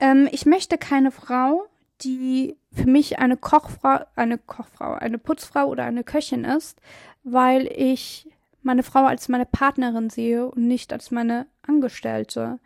Ähm, 0.00 0.30
ich 0.32 0.46
möchte 0.46 0.78
keine 0.78 1.10
Frau, 1.10 1.66
die 2.00 2.56
für 2.72 2.88
mich 2.88 3.18
eine 3.18 3.36
Kochfrau, 3.36 3.98
eine 4.16 4.38
Kochfrau, 4.38 4.94
eine 4.94 5.18
Putzfrau 5.18 5.66
oder 5.66 5.84
eine 5.84 6.04
Köchin 6.04 6.46
ist, 6.46 6.80
weil 7.22 7.66
ich 7.66 8.30
meine 8.62 8.82
Frau 8.82 9.04
als 9.04 9.28
meine 9.28 9.44
Partnerin 9.44 10.08
sehe 10.08 10.48
und 10.48 10.66
nicht 10.66 10.90
als 10.94 11.10
meine 11.10 11.46
Angestellte. 11.60 12.60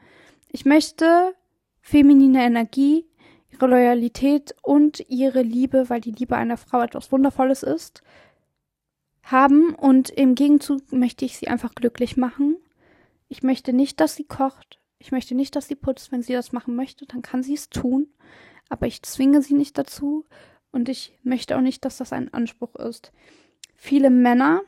Ich 0.47 0.65
möchte 0.65 1.35
feminine 1.81 2.45
Energie, 2.45 3.05
ihre 3.51 3.67
Loyalität 3.67 4.55
und 4.63 5.05
ihre 5.09 5.43
Liebe, 5.43 5.91
weil 5.91 6.01
die 6.01 6.13
Liebe 6.13 6.37
einer 6.37 6.57
Frau 6.57 6.83
etwas 6.83 7.11
Wundervolles 7.11 7.65
ist, 7.65 8.05
haben 9.31 9.75
und 9.75 10.11
im 10.11 10.35
Gegenzug 10.35 10.93
möchte 10.93 11.25
ich 11.25 11.37
sie 11.37 11.49
einfach 11.49 11.75
glücklich 11.75 12.17
machen. 12.17 12.57
Ich 13.29 13.43
möchte 13.43 13.73
nicht, 13.73 14.01
dass 14.01 14.15
sie 14.15 14.25
kocht. 14.25 14.81
Ich 14.99 15.13
möchte 15.13 15.35
nicht, 15.35 15.55
dass 15.55 15.69
sie 15.69 15.77
putzt. 15.77 16.13
Wenn 16.13 16.23
sie 16.23 16.33
das 16.33 16.53
machen 16.53 16.75
möchte, 16.75 17.07
dann 17.07 17.23
kann 17.23 17.43
sie 17.43 17.55
es 17.55 17.69
tun. 17.69 18.09
Aber 18.69 18.87
ich 18.87 19.03
zwinge 19.03 19.43
sie 19.43 19.55
nicht 19.55 19.79
dazu 19.79 20.25
und 20.71 20.89
ich 20.89 21.19
möchte 21.23 21.57
auch 21.57 21.61
nicht, 21.61 21.85
dass 21.85 21.99
das 21.99 22.13
ein 22.13 22.33
Anspruch 22.33 22.75
ist. 22.77 23.13
Viele 23.75 24.11
Männer, 24.11 24.63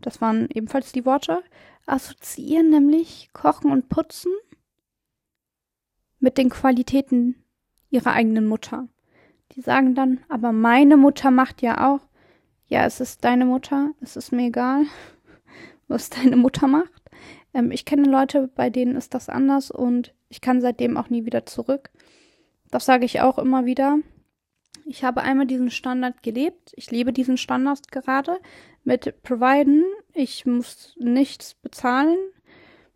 das 0.00 0.20
waren 0.20 0.48
ebenfalls 0.52 0.92
die 0.92 1.04
Worte, 1.04 1.42
assoziieren 1.86 2.70
nämlich 2.70 3.30
Kochen 3.32 3.70
und 3.70 3.88
Putzen 3.88 4.32
mit 6.18 6.38
den 6.38 6.50
Qualitäten 6.50 7.44
ihrer 7.90 8.12
eigenen 8.12 8.46
Mutter. 8.46 8.88
Die 9.52 9.60
sagen 9.60 9.94
dann, 9.94 10.20
aber 10.28 10.52
meine 10.52 10.96
Mutter 10.96 11.30
macht 11.30 11.62
ja 11.62 11.92
auch. 11.92 12.00
Ja, 12.74 12.86
es 12.86 12.98
ist 12.98 13.22
deine 13.22 13.44
Mutter, 13.46 13.92
es 14.00 14.16
ist 14.16 14.32
mir 14.32 14.48
egal, 14.48 14.86
was 15.86 16.10
deine 16.10 16.34
Mutter 16.34 16.66
macht. 16.66 17.02
Ähm, 17.54 17.70
ich 17.70 17.84
kenne 17.84 18.10
Leute, 18.10 18.50
bei 18.52 18.68
denen 18.68 18.96
ist 18.96 19.14
das 19.14 19.28
anders 19.28 19.70
und 19.70 20.12
ich 20.28 20.40
kann 20.40 20.60
seitdem 20.60 20.96
auch 20.96 21.08
nie 21.08 21.24
wieder 21.24 21.46
zurück. 21.46 21.90
Das 22.72 22.84
sage 22.84 23.04
ich 23.04 23.20
auch 23.20 23.38
immer 23.38 23.64
wieder. 23.64 23.98
Ich 24.86 25.04
habe 25.04 25.22
einmal 25.22 25.46
diesen 25.46 25.70
Standard 25.70 26.24
gelebt. 26.24 26.72
Ich 26.74 26.90
lebe 26.90 27.12
diesen 27.12 27.36
Standard 27.36 27.92
gerade 27.92 28.38
mit 28.82 29.22
Providen. 29.22 29.84
Ich 30.12 30.44
muss 30.44 30.96
nichts 30.98 31.54
bezahlen. 31.54 32.16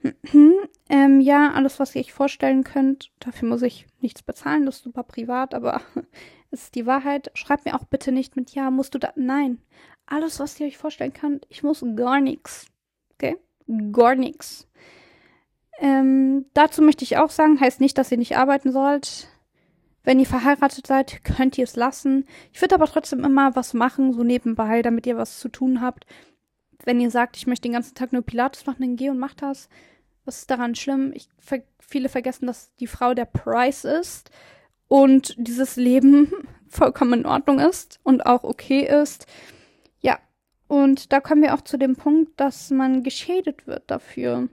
ähm, 0.88 1.20
ja, 1.20 1.52
alles, 1.52 1.78
was 1.78 1.94
ihr 1.94 2.00
euch 2.00 2.12
vorstellen 2.12 2.64
könnt, 2.64 3.12
dafür 3.20 3.49
muss 3.49 3.62
ich 3.62 3.87
nichts 4.00 4.25
bezahlen. 4.25 4.66
Das 4.66 4.78
ist 4.78 4.82
super 4.82 5.04
privat, 5.04 5.54
aber 5.54 5.82
ist 6.50 6.74
die 6.74 6.86
Wahrheit. 6.86 7.30
Schreibt 7.34 7.64
mir 7.64 7.74
auch 7.74 7.84
bitte 7.84 8.12
nicht 8.12 8.36
mit, 8.36 8.50
ja, 8.50 8.70
musst 8.70 8.94
du 8.94 8.98
da. 8.98 9.12
Nein. 9.16 9.58
Alles, 10.06 10.40
was 10.40 10.58
ihr 10.58 10.66
euch 10.66 10.78
vorstellen 10.78 11.12
könnt, 11.12 11.46
ich 11.50 11.62
muss 11.62 11.84
gar 11.94 12.20
nichts. 12.20 12.66
Okay? 13.14 13.36
Gar 13.92 14.14
nichts. 14.14 14.66
Ähm, 15.78 16.46
dazu 16.54 16.82
möchte 16.82 17.04
ich 17.04 17.18
auch 17.18 17.30
sagen, 17.30 17.60
heißt 17.60 17.80
nicht, 17.80 17.98
dass 17.98 18.10
ihr 18.10 18.18
nicht 18.18 18.36
arbeiten 18.36 18.72
sollt. 18.72 19.28
Wenn 20.02 20.18
ihr 20.18 20.26
verheiratet 20.26 20.86
seid, 20.86 21.22
könnt 21.22 21.58
ihr 21.58 21.64
es 21.64 21.76
lassen. 21.76 22.24
Ich 22.52 22.60
würde 22.62 22.74
aber 22.74 22.86
trotzdem 22.86 23.24
immer 23.24 23.54
was 23.54 23.74
machen, 23.74 24.14
so 24.14 24.24
nebenbei, 24.24 24.80
damit 24.80 25.06
ihr 25.06 25.18
was 25.18 25.38
zu 25.38 25.48
tun 25.48 25.82
habt. 25.82 26.06
Wenn 26.84 27.00
ihr 27.00 27.10
sagt, 27.10 27.36
ich 27.36 27.46
möchte 27.46 27.68
den 27.68 27.74
ganzen 27.74 27.94
Tag 27.94 28.12
nur 28.12 28.22
Pilates 28.22 28.64
machen, 28.64 28.80
dann 28.80 28.96
geh 28.96 29.10
und 29.10 29.18
mach 29.18 29.34
das. 29.34 29.68
Was 30.24 30.40
ist 30.40 30.50
daran 30.50 30.74
schlimm? 30.74 31.12
Ich, 31.14 31.28
viele 31.78 32.08
vergessen, 32.08 32.46
dass 32.46 32.74
die 32.76 32.86
Frau 32.86 33.12
der 33.12 33.26
Price 33.26 33.84
ist 33.84 34.30
und 34.88 35.35
dieses 35.38 35.76
Leben 35.76 36.33
vollkommen 36.68 37.21
in 37.21 37.26
Ordnung 37.26 37.61
ist 37.61 38.00
und 38.02 38.26
auch 38.26 38.45
okay 38.45 38.87
ist. 38.87 39.26
Ja, 40.00 40.18
und 40.66 41.12
da 41.12 41.21
kommen 41.21 41.42
wir 41.42 41.54
auch 41.54 41.62
zu 41.62 41.78
dem 41.78 41.97
Punkt, 41.97 42.38
dass 42.40 42.71
man 42.71 43.02
geschädet 43.02 43.66
wird 43.66 43.85
dafür. 43.90 44.49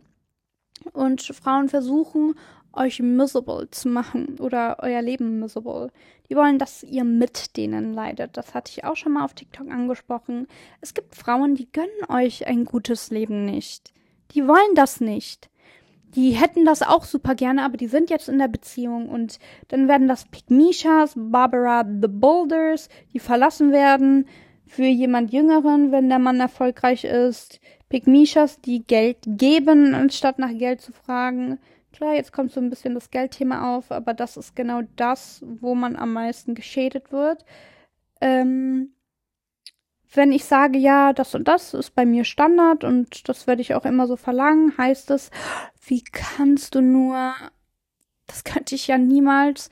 Und 0.93 1.21
Frauen 1.21 1.69
versuchen, 1.69 2.35
euch 2.75 2.99
miserable 2.99 3.69
zu 3.71 3.87
machen 3.87 4.37
oder 4.39 4.77
euer 4.79 5.01
Leben 5.01 5.39
miserable. 5.39 5.91
Die 6.29 6.35
wollen, 6.35 6.59
dass 6.59 6.83
ihr 6.83 7.03
mit 7.03 7.57
denen 7.57 7.93
leidet. 7.93 8.37
Das 8.37 8.53
hatte 8.53 8.71
ich 8.71 8.83
auch 8.83 8.95
schon 8.95 9.13
mal 9.13 9.23
auf 9.23 9.33
TikTok 9.33 9.69
angesprochen. 9.69 10.47
Es 10.81 10.93
gibt 10.93 11.15
Frauen, 11.15 11.55
die 11.55 11.71
gönnen 11.71 11.89
euch 12.09 12.47
ein 12.47 12.65
gutes 12.65 13.11
Leben 13.11 13.45
nicht. 13.45 13.93
Die 14.31 14.47
wollen 14.47 14.75
das 14.75 14.99
nicht. 14.99 15.49
Die 16.15 16.31
hätten 16.31 16.63
das 16.63 16.81
auch 16.81 17.03
super 17.03 17.35
gerne, 17.35 17.63
aber 17.63 17.75
die 17.75 17.87
sind 17.87 18.09
jetzt 18.09 18.29
in 18.29 18.39
der 18.39 18.47
Beziehung 18.47 19.09
und 19.09 19.37
dann 19.67 19.89
werden 19.89 20.07
das 20.07 20.25
Pygmishas, 20.25 21.13
Barbara 21.15 21.83
the 21.83 22.07
Boulders, 22.07 22.87
die 23.13 23.19
verlassen 23.19 23.73
werden 23.73 24.25
für 24.65 24.85
jemand 24.85 25.33
Jüngeren, 25.33 25.91
wenn 25.91 26.07
der 26.07 26.19
Mann 26.19 26.39
erfolgreich 26.39 27.03
ist. 27.03 27.59
Pygmishas, 27.89 28.61
die 28.61 28.83
Geld 28.85 29.17
geben, 29.25 29.93
anstatt 29.93 30.39
nach 30.39 30.57
Geld 30.57 30.81
zu 30.81 30.93
fragen. 30.93 31.59
Klar, 31.91 32.15
jetzt 32.15 32.31
kommt 32.31 32.51
so 32.51 32.59
ein 32.59 32.69
bisschen 32.69 32.93
das 32.93 33.11
Geldthema 33.11 33.75
auf, 33.75 33.91
aber 33.91 34.13
das 34.13 34.37
ist 34.37 34.55
genau 34.55 34.81
das, 34.95 35.43
wo 35.45 35.75
man 35.75 35.95
am 35.95 36.13
meisten 36.13 36.55
geschädet 36.55 37.11
wird. 37.11 37.45
Ähm, 38.21 38.94
wenn 40.17 40.31
ich 40.31 40.45
sage, 40.45 40.77
ja, 40.77 41.13
das 41.13 41.35
und 41.35 41.47
das 41.47 41.73
ist 41.73 41.95
bei 41.95 42.05
mir 42.05 42.23
Standard 42.23 42.83
und 42.83 43.27
das 43.29 43.47
werde 43.47 43.61
ich 43.61 43.75
auch 43.75 43.85
immer 43.85 44.07
so 44.07 44.15
verlangen, 44.15 44.77
heißt 44.77 45.11
es, 45.11 45.31
wie 45.85 46.03
kannst 46.03 46.75
du 46.75 46.81
nur, 46.81 47.33
das 48.27 48.43
könnte 48.43 48.75
ich 48.75 48.87
ja 48.87 48.97
niemals. 48.97 49.69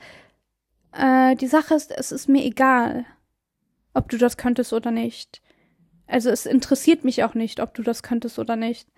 Äh, 0.92 1.36
die 1.36 1.46
Sache 1.46 1.74
ist, 1.74 1.90
es 1.90 2.12
ist 2.12 2.28
mir 2.28 2.44
egal, 2.44 3.06
ob 3.94 4.08
du 4.08 4.18
das 4.18 4.36
könntest 4.36 4.72
oder 4.72 4.90
nicht. 4.90 5.40
Also 6.06 6.30
es 6.30 6.46
interessiert 6.46 7.04
mich 7.04 7.24
auch 7.24 7.34
nicht, 7.34 7.60
ob 7.60 7.74
du 7.74 7.82
das 7.82 8.02
könntest 8.02 8.38
oder 8.38 8.56
nicht. 8.56 8.88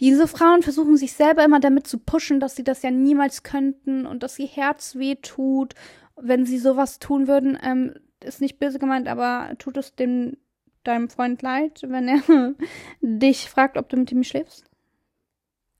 Diese 0.00 0.26
Frauen 0.26 0.62
versuchen 0.62 0.96
sich 0.96 1.12
selber 1.12 1.44
immer 1.44 1.60
damit 1.60 1.86
zu 1.86 1.98
pushen, 1.98 2.40
dass 2.40 2.56
sie 2.56 2.64
das 2.64 2.82
ja 2.82 2.90
niemals 2.90 3.42
könnten 3.42 4.06
und 4.06 4.22
dass 4.22 4.38
ihr 4.38 4.48
Herz 4.48 4.96
weh 4.96 5.14
tut, 5.16 5.74
wenn 6.16 6.46
sie 6.46 6.58
sowas 6.58 6.98
tun 6.98 7.28
würden. 7.28 7.58
Ähm, 7.62 7.94
ist 8.22 8.40
nicht 8.40 8.58
böse 8.58 8.78
gemeint, 8.78 9.06
aber 9.06 9.54
tut 9.58 9.76
es 9.76 9.94
dem 9.94 10.36
deinem 10.84 11.08
Freund 11.08 11.42
leid, 11.42 11.82
wenn 11.86 12.08
er 12.08 12.54
dich 13.00 13.48
fragt, 13.48 13.76
ob 13.76 13.88
du 13.88 13.96
mit 13.96 14.12
ihm 14.12 14.24
schläfst? 14.24 14.70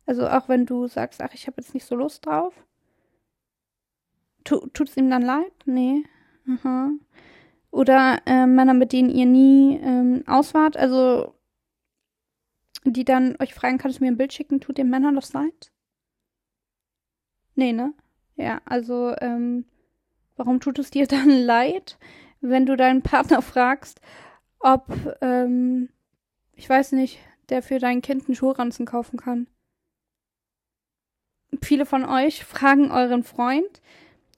Also 0.07 0.29
auch 0.29 0.49
wenn 0.49 0.67
du 0.67 0.87
sagst, 0.87 1.23
ach, 1.23 1.33
ich 1.33 1.47
habe 1.47 1.61
jetzt 1.61 1.75
nicht 1.75 1.87
so 1.87 1.95
Lust 1.95 2.27
drauf. 2.27 2.55
Tu, 4.45 4.67
tut's 4.69 4.97
ihm 4.97 5.09
dann 5.11 5.23
leid? 5.23 5.53
Nee. 5.65 6.05
Aha. 6.49 6.91
Oder 7.71 8.21
äh, 8.27 8.47
Männer, 8.47 8.75
mit 8.75 8.93
denen 8.93 9.11
ihr 9.11 9.27
nie 9.27 9.79
ähm, 9.79 10.23
auswart, 10.27 10.77
also 10.77 11.35
die 12.85 13.05
dann 13.05 13.37
euch 13.41 13.55
fragen, 13.55 13.79
kannst 13.79 13.99
du 13.99 14.05
mir 14.05 14.11
ein 14.11 14.19
Bild 14.19 14.33
schicken, 14.33 14.61
tut 14.61 14.79
den 14.79 14.91
Männern 14.91 15.15
das 15.15 15.33
leid? 15.33 15.73
Nee, 17.55 17.73
ne? 17.73 17.95
Ja, 18.37 18.61
also, 18.65 19.15
ähm, 19.21 19.65
warum 20.37 20.61
tut 20.61 20.79
es 20.79 20.91
dir 20.91 21.07
dann 21.09 21.31
leid, 21.31 21.99
wenn 22.41 22.67
du 22.67 22.77
deinen 22.77 23.03
Partner 23.03 23.43
fragst, 23.43 24.01
ob, 24.65 24.87
ähm, 25.21 25.91
ich 26.55 26.69
weiß 26.69 26.93
nicht, 26.93 27.19
der 27.51 27.63
für 27.63 27.79
dein 27.79 28.01
Kind 28.01 28.27
einen 28.27 28.35
Schulranzen 28.35 28.87
kaufen 28.87 29.19
kann? 29.19 29.47
Viele 31.63 31.87
von 31.87 32.05
euch 32.05 32.45
fragen 32.45 32.91
euren 32.91 33.23
Freund, 33.23 33.83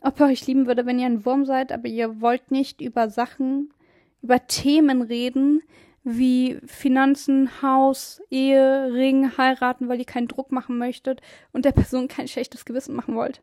ob 0.01 0.21
er 0.21 0.27
euch 0.27 0.47
lieben 0.47 0.67
würde, 0.67 0.85
wenn 0.85 0.99
ihr 0.99 1.07
ein 1.07 1.25
Wurm 1.25 1.47
seid, 1.47 1.73
aber 1.73 1.87
ihr 1.87 2.21
wollt 2.21 2.51
nicht 2.51 2.81
über 2.81 3.09
Sachen, 3.09 3.73
über 4.21 4.47
Themen 4.47 5.01
reden, 5.01 5.63
wie 6.03 6.59
Finanzen, 6.67 7.63
Haus, 7.63 8.21
Ehe, 8.29 8.93
Ring, 8.93 9.37
heiraten, 9.39 9.89
weil 9.89 10.01
ihr 10.01 10.05
keinen 10.05 10.29
Druck 10.29 10.51
machen 10.51 10.77
möchtet 10.77 11.21
und 11.53 11.65
der 11.65 11.73
Person 11.73 12.09
kein 12.09 12.27
schlechtes 12.29 12.65
Gewissen 12.65 12.97
machen 12.97 13.15
wollt. 13.15 13.43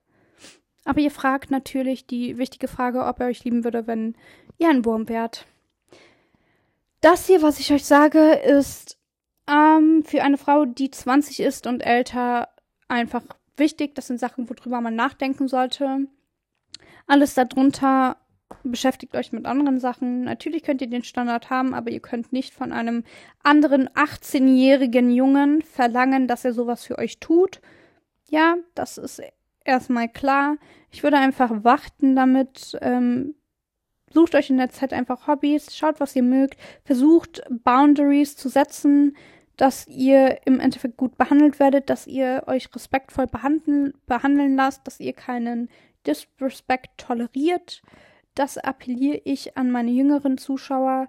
Aber 0.84 1.00
ihr 1.00 1.12
fragt 1.12 1.50
natürlich 1.50 2.08
die 2.08 2.38
wichtige 2.38 2.68
Frage, 2.68 3.06
ob 3.06 3.22
er 3.22 3.28
euch 3.28 3.46
lieben 3.46 3.64
würde, 3.64 3.88
wenn 3.88 4.16
ihr 4.58 4.70
ein 4.70 4.84
Wurm 4.84 5.08
wärt. 5.08 5.48
Das 7.04 7.28
hier, 7.28 7.42
was 7.42 7.60
ich 7.60 7.74
euch 7.74 7.84
sage, 7.84 8.32
ist 8.32 8.98
ähm, 9.52 10.06
für 10.06 10.24
eine 10.24 10.38
Frau, 10.38 10.64
die 10.64 10.90
20 10.90 11.42
ist 11.42 11.68
und 11.68 11.82
älter, 11.82 12.48
einfach 12.88 13.24
wichtig. 13.58 13.94
Das 13.94 14.08
sind 14.08 14.22
Sachen, 14.22 14.50
worüber 14.50 14.80
man 14.80 14.96
nachdenken 14.96 15.50
sollte. 15.50 16.08
Alles 17.06 17.34
darunter 17.34 18.16
beschäftigt 18.64 19.18
euch 19.18 19.34
mit 19.34 19.46
anderen 19.46 19.82
Sachen. 19.82 20.24
Natürlich 20.24 20.64
könnt 20.64 20.82
ihr 20.82 20.90
den 20.90 21.04
Standard 21.04 21.50
haben, 21.50 21.74
aber 21.74 21.92
ihr 21.92 22.00
könnt 22.00 22.32
nicht 22.32 22.54
von 22.54 22.72
einem 22.72 23.04
anderen 23.44 23.90
18-jährigen 23.90 25.12
Jungen 25.12 25.62
verlangen, 25.62 26.30
dass 26.30 26.46
er 26.46 26.54
sowas 26.54 26.86
für 26.86 26.98
euch 26.98 27.20
tut. 27.20 27.60
Ja, 28.30 28.56
das 28.76 28.98
ist 28.98 29.22
erstmal 29.66 30.08
klar. 30.08 30.56
Ich 30.90 31.04
würde 31.04 31.18
einfach 31.18 31.66
warten 31.66 32.16
damit. 32.16 32.78
Ähm, 32.82 33.36
sucht 34.14 34.36
euch 34.36 34.50
in 34.50 34.58
der 34.58 34.70
Zeit 34.70 34.94
einfach 34.94 35.28
Hobbys, 35.28 35.76
schaut, 35.76 36.00
was 36.00 36.16
ihr 36.16 36.24
mögt, 36.24 36.60
versucht 36.86 37.42
Boundaries 37.50 38.36
zu 38.36 38.50
setzen, 38.50 39.18
dass 39.58 39.88
ihr 39.88 40.40
im 40.46 40.60
Endeffekt 40.60 40.98
gut 40.98 41.18
behandelt 41.18 41.60
werdet, 41.60 41.90
dass 41.90 42.08
ihr 42.08 42.44
euch 42.48 42.74
respektvoll 42.74 43.28
behandeln, 43.28 43.94
behandeln 44.08 44.56
lasst, 44.56 44.88
dass 44.88 45.00
ihr 45.00 45.14
keinen 45.14 45.70
Disrespect 46.06 46.98
toleriert 46.98 47.82
das 48.36 48.58
appelliere 48.58 49.22
ich 49.26 49.58
an 49.58 49.72
meine 49.72 49.92
jüngeren 49.92 50.38
Zuschauer. 50.38 51.08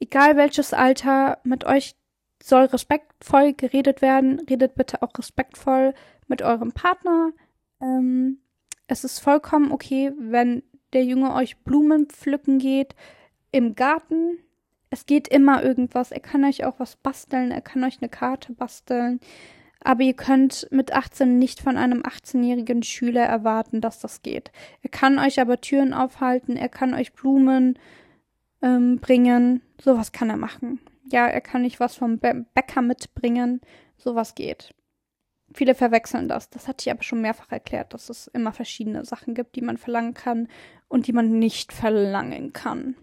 Egal 0.00 0.36
welches 0.36 0.72
Alter, 0.72 1.38
mit 1.44 1.64
euch 1.64 1.96
soll 2.42 2.64
respektvoll 2.64 3.54
geredet 3.54 4.02
werden. 4.02 4.40
Redet 4.40 4.74
bitte 4.74 5.02
auch 5.02 5.12
respektvoll 5.18 5.94
mit 6.28 6.42
eurem 6.42 6.72
Partner. 6.72 7.32
Ähm, 7.80 8.40
es 8.86 9.04
ist 9.04 9.18
vollkommen 9.18 9.72
okay, 9.72 10.12
wenn 10.18 10.62
der 10.96 11.04
Junge 11.04 11.34
euch 11.34 11.58
Blumen 11.58 12.06
pflücken 12.06 12.58
geht 12.58 12.96
im 13.52 13.74
Garten. 13.74 14.38
Es 14.88 15.04
geht 15.04 15.28
immer 15.28 15.62
irgendwas. 15.62 16.10
Er 16.10 16.20
kann 16.20 16.42
euch 16.42 16.64
auch 16.64 16.80
was 16.80 16.96
basteln, 16.96 17.50
er 17.50 17.60
kann 17.60 17.84
euch 17.84 17.98
eine 18.00 18.08
Karte 18.08 18.54
basteln. 18.54 19.20
Aber 19.80 20.02
ihr 20.02 20.14
könnt 20.14 20.66
mit 20.70 20.94
18 20.94 21.38
nicht 21.38 21.60
von 21.60 21.76
einem 21.76 22.00
18-jährigen 22.00 22.82
Schüler 22.82 23.24
erwarten, 23.24 23.82
dass 23.82 24.00
das 24.00 24.22
geht. 24.22 24.50
Er 24.82 24.88
kann 24.88 25.18
euch 25.18 25.38
aber 25.38 25.60
Türen 25.60 25.92
aufhalten, 25.92 26.56
er 26.56 26.70
kann 26.70 26.94
euch 26.94 27.12
Blumen 27.12 27.78
ähm, 28.62 28.98
bringen. 28.98 29.60
Sowas 29.78 30.12
kann 30.12 30.30
er 30.30 30.38
machen. 30.38 30.80
Ja, 31.12 31.26
er 31.26 31.42
kann 31.42 31.60
nicht 31.60 31.78
was 31.78 31.94
vom 31.94 32.18
Bäcker 32.18 32.80
mitbringen. 32.80 33.60
Sowas 33.98 34.34
geht. 34.34 34.74
Viele 35.52 35.74
verwechseln 35.74 36.26
das. 36.26 36.50
Das 36.50 36.66
hatte 36.66 36.84
ich 36.86 36.90
aber 36.90 37.02
schon 37.02 37.20
mehrfach 37.20 37.52
erklärt, 37.52 37.94
dass 37.94 38.08
es 38.08 38.26
immer 38.28 38.52
verschiedene 38.52 39.04
Sachen 39.04 39.34
gibt, 39.34 39.56
die 39.56 39.60
man 39.60 39.76
verlangen 39.76 40.14
kann 40.14 40.48
und 40.88 41.06
die 41.06 41.12
man 41.12 41.38
nicht 41.38 41.72
verlangen 41.72 42.52
kann. 42.52 42.96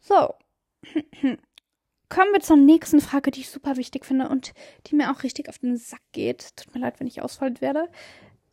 So. 0.00 0.34
Kommen 2.10 2.32
wir 2.32 2.40
zur 2.40 2.56
nächsten 2.56 3.02
Frage, 3.02 3.30
die 3.30 3.40
ich 3.40 3.50
super 3.50 3.76
wichtig 3.76 4.06
finde 4.06 4.30
und 4.30 4.54
die 4.86 4.94
mir 4.94 5.10
auch 5.10 5.22
richtig 5.22 5.50
auf 5.50 5.58
den 5.58 5.76
Sack 5.76 6.00
geht. 6.12 6.56
Tut 6.56 6.74
mir 6.74 6.80
leid, 6.80 6.98
wenn 7.00 7.06
ich 7.06 7.20
ausfallen 7.20 7.60
werde, 7.60 7.90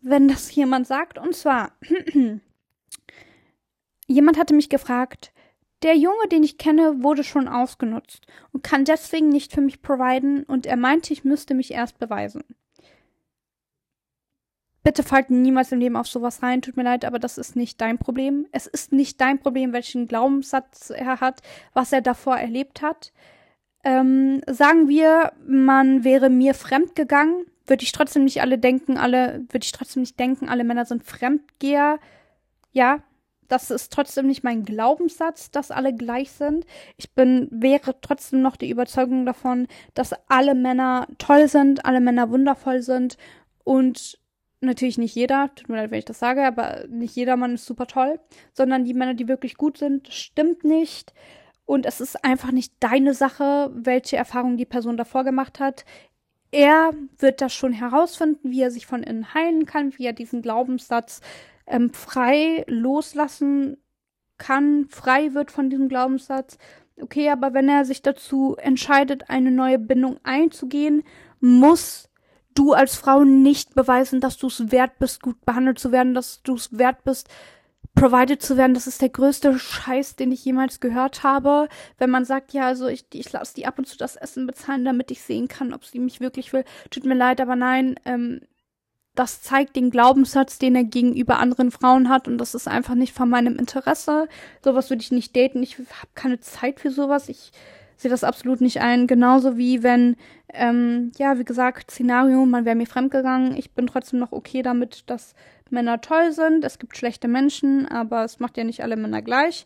wenn 0.02 0.28
das 0.28 0.54
jemand 0.54 0.88
sagt. 0.88 1.18
Und 1.18 1.34
zwar, 1.36 1.72
jemand 4.08 4.38
hatte 4.38 4.54
mich 4.54 4.68
gefragt, 4.68 5.32
der 5.84 5.96
Junge, 5.96 6.28
den 6.30 6.44
ich 6.44 6.58
kenne, 6.58 7.04
wurde 7.04 7.24
schon 7.24 7.48
ausgenutzt 7.48 8.26
und 8.52 8.64
kann 8.64 8.86
deswegen 8.86 9.30
nicht 9.30 9.54
für 9.54 9.62
mich 9.62 9.82
providen 9.82 10.44
und 10.44 10.66
er 10.66 10.78
meinte, 10.78 11.14
ich 11.14 11.24
müsste 11.24 11.54
mich 11.54 11.72
erst 11.72 12.00
beweisen. 12.00 12.44
Bitte 14.86 15.02
fallt 15.02 15.32
niemals 15.32 15.72
im 15.72 15.80
Leben 15.80 15.96
auf 15.96 16.06
sowas 16.06 16.44
rein, 16.44 16.62
tut 16.62 16.78
mir 16.78 16.84
leid, 16.84 17.06
aber 17.06 17.18
das 17.18 17.40
ist 17.40 17.56
nicht 17.56 17.82
dein 17.82 17.98
Problem. 17.98 18.46
Es 18.52 18.68
ist 18.68 18.92
nicht 18.94 19.20
dein 19.20 19.40
Problem, 19.40 19.74
welchen 19.74 20.08
Glaubenssatz 20.08 20.92
er 20.92 21.20
hat, 21.20 21.42
was 21.74 21.92
er 21.92 22.02
davor 22.02 22.38
erlebt 22.38 22.84
hat. 22.84 23.12
Ähm, 23.84 24.42
sagen 24.46 24.88
wir, 24.88 25.32
man 25.44 26.04
wäre 26.04 26.30
mir 26.30 26.54
fremd 26.54 26.96
gegangen, 26.96 27.48
würde 27.66 27.82
ich 27.82 27.94
trotzdem 27.94 28.26
nicht 28.26 28.42
alle 28.42 28.60
denken, 28.60 29.00
alle, 29.00 29.44
würde 29.50 29.64
ich 29.64 29.72
trotzdem 29.72 30.02
nicht 30.02 30.20
denken, 30.20 30.50
alle 30.50 30.64
Männer 30.64 30.86
sind 30.86 31.04
Fremdgeher. 31.04 31.98
Ja, 32.72 33.00
das 33.48 33.72
ist 33.72 33.92
trotzdem 33.92 34.28
nicht 34.28 34.44
mein 34.44 34.66
Glaubenssatz, 34.66 35.50
dass 35.50 35.72
alle 35.72 35.96
gleich 35.96 36.30
sind. 36.30 36.64
Ich 36.98 37.12
bin, 37.12 37.48
wäre 37.50 38.00
trotzdem 38.02 38.44
noch 38.44 38.56
die 38.56 38.70
Überzeugung 38.70 39.26
davon, 39.26 39.66
dass 39.96 40.14
alle 40.28 40.54
Männer 40.54 41.08
toll 41.18 41.48
sind, 41.48 41.86
alle 41.86 42.02
Männer 42.02 42.30
wundervoll 42.30 42.84
sind 42.84 43.18
und 43.64 44.20
natürlich 44.66 44.98
nicht 44.98 45.16
jeder, 45.16 45.54
tut 45.56 45.70
mir 45.70 45.78
leid, 45.78 45.92
wenn 45.92 46.00
ich 46.00 46.06
das 46.06 46.20
sage, 46.20 46.46
aber 46.46 46.86
nicht 46.90 47.16
jeder 47.16 47.38
Mann 47.38 47.56
ist 47.56 47.66
super 47.66 47.88
toll, 47.88 48.20
sondern 48.54 48.84
die 48.86 48.94
Männer, 48.94 49.14
die 49.14 49.28
wirklich 49.28 49.56
gut 49.56 49.78
sind, 49.78 50.12
stimmt 50.12 50.64
nicht. 50.64 51.14
Und 51.66 51.86
es 51.86 52.02
ist 52.02 52.24
einfach 52.24 52.52
nicht 52.52 52.74
deine 52.80 53.14
Sache, 53.14 53.72
welche 53.74 54.18
Erfahrung 54.18 54.58
die 54.58 54.66
Person 54.66 54.98
davor 54.98 55.24
gemacht 55.24 55.60
hat. 55.60 55.86
Er 56.52 56.92
wird 57.18 57.42
das 57.42 57.54
schon 57.54 57.74
herausfinden, 57.74 58.52
wie 58.52 58.62
er 58.62 58.72
sich 58.72 58.86
von 58.86 59.04
innen 59.04 59.34
heilen 59.34 59.66
kann, 59.66 59.98
wie 59.98 60.06
er 60.06 60.14
diesen 60.14 60.42
Glaubenssatz 60.42 61.22
ähm, 61.68 61.92
frei 61.92 62.64
loslassen 62.68 63.78
kann, 64.38 64.88
frei 64.90 65.34
wird 65.34 65.52
von 65.52 65.70
diesem 65.70 65.90
Glaubenssatz. 65.90 66.58
Okay, 67.02 67.30
aber 67.30 67.54
wenn 67.54 67.68
er 67.68 67.84
sich 67.84 68.02
dazu 68.02 68.56
entscheidet, 68.58 69.30
eine 69.30 69.52
neue 69.52 69.80
Bindung 69.80 70.18
einzugehen, 70.24 71.04
muss 71.40 72.10
du 72.56 72.74
als 72.74 72.96
Frau 72.96 73.24
nicht 73.24 73.76
beweisen, 73.76 74.22
dass 74.22 74.38
du 74.38 74.48
es 74.48 74.72
wert 74.72 74.98
bist, 74.98 75.22
gut 75.22 75.46
behandelt 75.46 75.78
zu 75.78 75.92
werden, 75.92 76.16
dass 76.16 76.42
du 76.42 76.56
es 76.56 76.78
wert 76.78 77.04
bist, 77.04 77.30
provided 77.94 78.42
zu 78.42 78.58
werden. 78.58 78.74
Das 78.74 78.88
ist 78.88 79.02
der 79.02 79.10
größte 79.10 79.58
Scheiß, 79.58 80.16
den 80.16 80.32
ich 80.32 80.44
jemals 80.44 80.80
gehört 80.80 81.24
habe. 81.24 81.70
Wenn 81.98 82.10
man 82.10 82.26
sagt, 82.26 82.54
ja, 82.54 82.66
also 82.66 82.88
ich, 82.88 83.06
ich 83.14 83.32
lasse 83.32 83.56
die 83.56 83.66
ab 83.66 83.78
und 83.78 83.88
zu 83.88 83.98
das 83.98 84.16
Essen 84.16 84.48
bezahlen, 84.48 84.86
damit 84.86 85.12
ich 85.12 85.22
sehen 85.22 85.48
kann, 85.48 85.74
ob 85.74 85.86
sie 85.86 86.00
mich 86.00 86.20
wirklich 86.20 86.52
will. 86.54 86.66
Tut 86.90 87.06
mir 87.06 87.16
leid, 87.16 87.40
aber 87.40 87.56
nein, 87.56 87.96
ähm, 88.06 88.42
das 89.16 89.42
zeigt 89.42 89.78
den 89.78 89.92
Glaubenssatz, 89.92 90.60
den 90.60 90.76
er 90.76 90.84
gegenüber 90.84 91.40
anderen 91.40 91.72
Frauen 91.72 92.10
hat 92.10 92.28
und 92.28 92.38
das 92.38 92.54
ist 92.54 92.68
einfach 92.68 92.96
nicht 92.96 93.14
von 93.14 93.30
meinem 93.30 93.58
Interesse. 93.58 94.28
Sowas 94.62 94.90
würde 94.90 95.02
ich 95.02 95.12
nicht 95.12 95.36
daten. 95.36 95.64
Ich 95.64 95.78
habe 95.78 96.10
keine 96.16 96.42
Zeit 96.42 96.82
für 96.82 96.92
sowas. 96.92 97.30
Ich 97.30 97.52
sehe 97.98 98.12
das 98.12 98.24
absolut 98.24 98.62
nicht 98.62 98.82
ein. 98.82 99.08
Genauso 99.08 99.58
wie 99.58 99.84
wenn, 99.84 100.16
ähm, 100.54 101.12
ja, 101.18 101.38
wie 101.40 101.46
gesagt, 101.46 101.92
Szenario, 101.92 102.46
man 102.46 102.66
wäre 102.66 102.76
mir 102.76 102.88
fremdgegangen. 102.88 103.56
Ich 103.56 103.72
bin 103.72 103.88
trotzdem 103.88 104.20
noch 104.20 104.32
okay 104.32 104.62
damit, 104.62 105.10
dass 105.10 105.36
Männer 105.70 106.02
toll 106.02 106.32
sind. 106.32 106.64
Es 106.64 106.80
gibt 106.80 106.98
schlechte 106.98 107.28
Menschen, 107.28 107.88
aber 107.88 108.24
es 108.24 108.40
macht 108.40 108.58
ja 108.58 108.64
nicht 108.64 108.84
alle 108.84 108.98
Männer 108.98 109.22
gleich. 109.22 109.66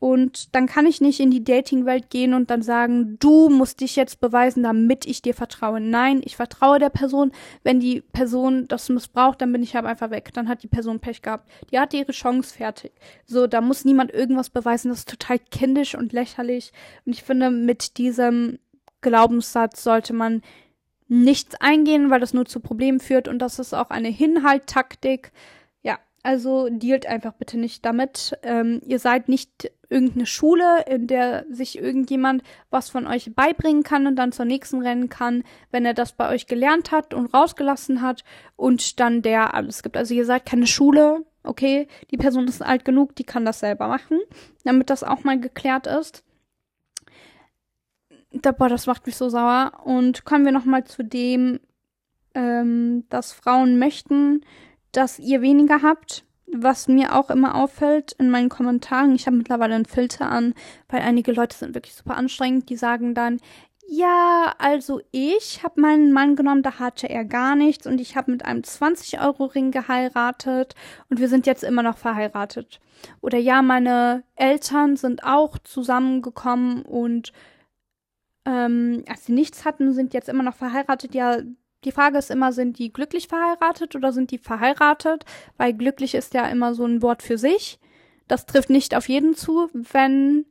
Und 0.00 0.54
dann 0.54 0.66
kann 0.66 0.86
ich 0.86 1.00
nicht 1.00 1.18
in 1.18 1.30
die 1.30 1.42
Dating-Welt 1.42 2.10
gehen 2.10 2.34
und 2.34 2.50
dann 2.50 2.62
sagen, 2.62 3.16
du 3.18 3.48
musst 3.48 3.80
dich 3.80 3.96
jetzt 3.96 4.20
beweisen, 4.20 4.62
damit 4.62 5.06
ich 5.06 5.22
dir 5.22 5.34
vertraue. 5.34 5.80
Nein, 5.80 6.20
ich 6.24 6.36
vertraue 6.36 6.78
der 6.78 6.90
Person. 6.90 7.32
Wenn 7.64 7.80
die 7.80 8.00
Person 8.00 8.68
das 8.68 8.88
missbraucht, 8.88 9.40
dann 9.40 9.52
bin 9.52 9.62
ich 9.62 9.76
aber 9.76 9.88
einfach 9.88 10.10
weg. 10.10 10.30
Dann 10.34 10.48
hat 10.48 10.62
die 10.62 10.68
Person 10.68 11.00
Pech 11.00 11.22
gehabt. 11.22 11.50
Die 11.72 11.78
hatte 11.78 11.96
ihre 11.96 12.12
Chance 12.12 12.54
fertig. 12.54 12.92
So, 13.26 13.46
da 13.46 13.60
muss 13.60 13.84
niemand 13.84 14.12
irgendwas 14.12 14.50
beweisen. 14.50 14.90
Das 14.90 15.00
ist 15.00 15.08
total 15.08 15.38
kindisch 15.38 15.96
und 15.96 16.12
lächerlich. 16.12 16.72
Und 17.04 17.12
ich 17.12 17.24
finde, 17.24 17.50
mit 17.50 17.98
diesem 17.98 18.58
Glaubenssatz 19.00 19.82
sollte 19.82 20.12
man 20.12 20.42
nichts 21.08 21.54
eingehen, 21.60 22.10
weil 22.10 22.20
das 22.20 22.34
nur 22.34 22.46
zu 22.46 22.60
Problemen 22.60 23.00
führt. 23.00 23.26
Und 23.26 23.40
das 23.40 23.58
ist 23.58 23.74
auch 23.74 23.90
eine 23.90 24.08
Hinhalttaktik. 24.08 25.32
Ja, 25.32 25.57
also 26.28 26.68
dealt 26.68 27.06
einfach 27.06 27.32
bitte 27.32 27.56
nicht 27.56 27.86
damit. 27.86 28.38
Ähm, 28.42 28.82
ihr 28.84 28.98
seid 28.98 29.30
nicht 29.30 29.72
irgendeine 29.88 30.26
Schule, 30.26 30.84
in 30.86 31.06
der 31.06 31.46
sich 31.50 31.78
irgendjemand 31.78 32.42
was 32.68 32.90
von 32.90 33.06
euch 33.06 33.34
beibringen 33.34 33.82
kann 33.82 34.06
und 34.06 34.16
dann 34.16 34.32
zur 34.32 34.44
nächsten 34.44 34.82
rennen 34.82 35.08
kann, 35.08 35.42
wenn 35.70 35.86
er 35.86 35.94
das 35.94 36.12
bei 36.12 36.28
euch 36.28 36.46
gelernt 36.46 36.92
hat 36.92 37.14
und 37.14 37.32
rausgelassen 37.32 38.02
hat 38.02 38.24
und 38.56 39.00
dann 39.00 39.22
der 39.22 39.54
alles 39.54 39.82
gibt. 39.82 39.96
Also 39.96 40.12
ihr 40.12 40.26
seid 40.26 40.44
keine 40.44 40.66
Schule, 40.66 41.24
okay? 41.44 41.88
Die 42.10 42.18
Person 42.18 42.46
ist 42.46 42.60
alt 42.60 42.84
genug, 42.84 43.16
die 43.16 43.24
kann 43.24 43.46
das 43.46 43.60
selber 43.60 43.88
machen, 43.88 44.20
damit 44.64 44.90
das 44.90 45.04
auch 45.04 45.24
mal 45.24 45.40
geklärt 45.40 45.86
ist. 45.86 46.24
Da, 48.32 48.52
boah, 48.52 48.68
das 48.68 48.86
macht 48.86 49.06
mich 49.06 49.16
so 49.16 49.30
sauer. 49.30 49.80
Und 49.82 50.26
kommen 50.26 50.44
wir 50.44 50.52
noch 50.52 50.66
mal 50.66 50.84
zu 50.84 51.02
dem, 51.02 51.58
ähm, 52.34 53.04
dass 53.08 53.32
Frauen 53.32 53.78
möchten, 53.78 54.42
dass 54.92 55.18
ihr 55.18 55.42
weniger 55.42 55.82
habt. 55.82 56.24
Was 56.50 56.88
mir 56.88 57.14
auch 57.14 57.28
immer 57.28 57.56
auffällt 57.56 58.12
in 58.12 58.30
meinen 58.30 58.48
Kommentaren, 58.48 59.14
ich 59.14 59.26
habe 59.26 59.36
mittlerweile 59.36 59.74
einen 59.74 59.84
Filter 59.84 60.30
an, 60.30 60.54
weil 60.88 61.02
einige 61.02 61.32
Leute 61.32 61.54
sind 61.54 61.74
wirklich 61.74 61.94
super 61.94 62.16
anstrengend, 62.16 62.70
die 62.70 62.76
sagen 62.76 63.14
dann, 63.14 63.38
ja, 63.90 64.54
also 64.58 65.00
ich 65.12 65.62
habe 65.62 65.80
meinen 65.80 66.12
Mann 66.12 66.36
genommen, 66.36 66.62
da 66.62 66.78
hatte 66.78 67.08
er 67.08 67.24
gar 67.24 67.56
nichts 67.56 67.86
und 67.86 68.02
ich 68.02 68.16
habe 68.16 68.30
mit 68.30 68.44
einem 68.44 68.60
20-Euro-Ring 68.60 69.70
geheiratet 69.70 70.74
und 71.08 71.20
wir 71.20 71.28
sind 71.28 71.46
jetzt 71.46 71.64
immer 71.64 71.82
noch 71.82 71.96
verheiratet. 71.96 72.80
Oder 73.22 73.38
ja, 73.38 73.62
meine 73.62 74.24
Eltern 74.36 74.96
sind 74.96 75.24
auch 75.24 75.56
zusammengekommen 75.58 76.82
und 76.82 77.32
ähm, 78.44 79.04
als 79.08 79.24
sie 79.24 79.32
nichts 79.32 79.64
hatten, 79.64 79.94
sind 79.94 80.12
jetzt 80.12 80.28
immer 80.28 80.42
noch 80.42 80.54
verheiratet. 80.54 81.14
Ja, 81.14 81.38
die 81.84 81.92
Frage 81.92 82.18
ist 82.18 82.30
immer, 82.30 82.52
sind 82.52 82.78
die 82.78 82.92
glücklich 82.92 83.28
verheiratet 83.28 83.94
oder 83.94 84.12
sind 84.12 84.30
die 84.30 84.38
verheiratet? 84.38 85.24
Weil 85.56 85.74
glücklich 85.74 86.14
ist 86.14 86.34
ja 86.34 86.46
immer 86.46 86.74
so 86.74 86.84
ein 86.84 87.02
Wort 87.02 87.22
für 87.22 87.38
sich. 87.38 87.78
Das 88.26 88.46
trifft 88.46 88.70
nicht 88.70 88.94
auf 88.94 89.08
jeden 89.08 89.34
zu, 89.34 89.70
wenn 89.72 90.46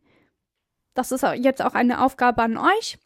das 0.93 1.11
ist 1.11 1.23
jetzt 1.35 1.61
auch 1.61 1.75
eine 1.75 2.03
Aufgabe 2.03 2.41
an 2.41 2.57
euch. 2.57 2.97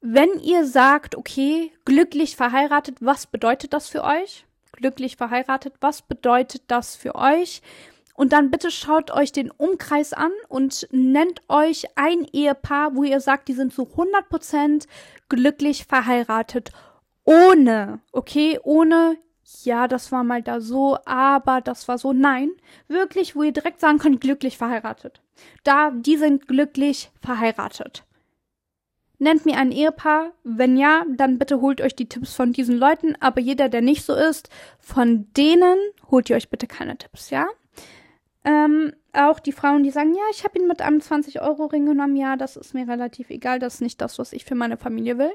Wenn 0.00 0.38
ihr 0.38 0.66
sagt, 0.66 1.16
okay, 1.16 1.72
glücklich 1.84 2.36
verheiratet, 2.36 2.98
was 3.00 3.26
bedeutet 3.26 3.72
das 3.72 3.88
für 3.88 4.04
euch? 4.04 4.46
Glücklich 4.72 5.16
verheiratet, 5.16 5.74
was 5.80 6.02
bedeutet 6.02 6.62
das 6.68 6.94
für 6.94 7.14
euch? 7.14 7.60
Und 8.14 8.32
dann 8.32 8.50
bitte 8.50 8.70
schaut 8.70 9.10
euch 9.10 9.32
den 9.32 9.50
Umkreis 9.50 10.12
an 10.12 10.30
und 10.48 10.86
nennt 10.92 11.40
euch 11.48 11.86
ein 11.96 12.24
Ehepaar, 12.32 12.94
wo 12.94 13.04
ihr 13.04 13.20
sagt, 13.20 13.48
die 13.48 13.54
sind 13.54 13.72
zu 13.72 13.82
100% 13.82 14.86
glücklich 15.28 15.86
verheiratet 15.86 16.72
ohne, 17.24 18.00
okay, 18.12 18.58
ohne, 18.62 19.16
ja, 19.62 19.88
das 19.88 20.12
war 20.12 20.24
mal 20.24 20.42
da 20.42 20.60
so, 20.60 20.98
aber 21.04 21.60
das 21.60 21.88
war 21.88 21.98
so, 21.98 22.12
nein, 22.12 22.50
wirklich, 22.88 23.36
wo 23.36 23.42
ihr 23.42 23.52
direkt 23.52 23.80
sagen 23.80 23.98
könnt, 23.98 24.20
glücklich 24.20 24.58
verheiratet. 24.58 25.20
Da, 25.64 25.90
die 25.90 26.16
sind 26.16 26.48
glücklich 26.48 27.10
verheiratet. 27.20 28.04
Nennt 29.18 29.46
mir 29.46 29.56
ein 29.56 29.70
Ehepaar. 29.70 30.32
Wenn 30.42 30.76
ja, 30.76 31.04
dann 31.08 31.38
bitte 31.38 31.60
holt 31.60 31.80
euch 31.80 31.94
die 31.94 32.08
Tipps 32.08 32.34
von 32.34 32.52
diesen 32.52 32.76
Leuten. 32.76 33.14
Aber 33.20 33.40
jeder, 33.40 33.68
der 33.68 33.80
nicht 33.80 34.04
so 34.04 34.16
ist, 34.16 34.48
von 34.80 35.32
denen 35.36 35.78
holt 36.10 36.28
ihr 36.28 36.34
euch 36.34 36.50
bitte 36.50 36.66
keine 36.66 36.98
Tipps, 36.98 37.30
ja? 37.30 37.46
Ähm, 38.44 38.92
auch 39.12 39.38
die 39.38 39.52
Frauen, 39.52 39.84
die 39.84 39.92
sagen, 39.92 40.12
ja, 40.12 40.24
ich 40.32 40.42
habe 40.42 40.58
ihn 40.58 40.66
mit 40.66 40.82
einem 40.82 40.98
20-Euro-Ring 40.98 41.86
genommen. 41.86 42.16
Ja, 42.16 42.34
das 42.34 42.56
ist 42.56 42.74
mir 42.74 42.88
relativ 42.88 43.30
egal. 43.30 43.60
Das 43.60 43.74
ist 43.74 43.80
nicht 43.80 44.00
das, 44.00 44.18
was 44.18 44.32
ich 44.32 44.44
für 44.44 44.56
meine 44.56 44.76
Familie 44.76 45.18
will. 45.18 45.32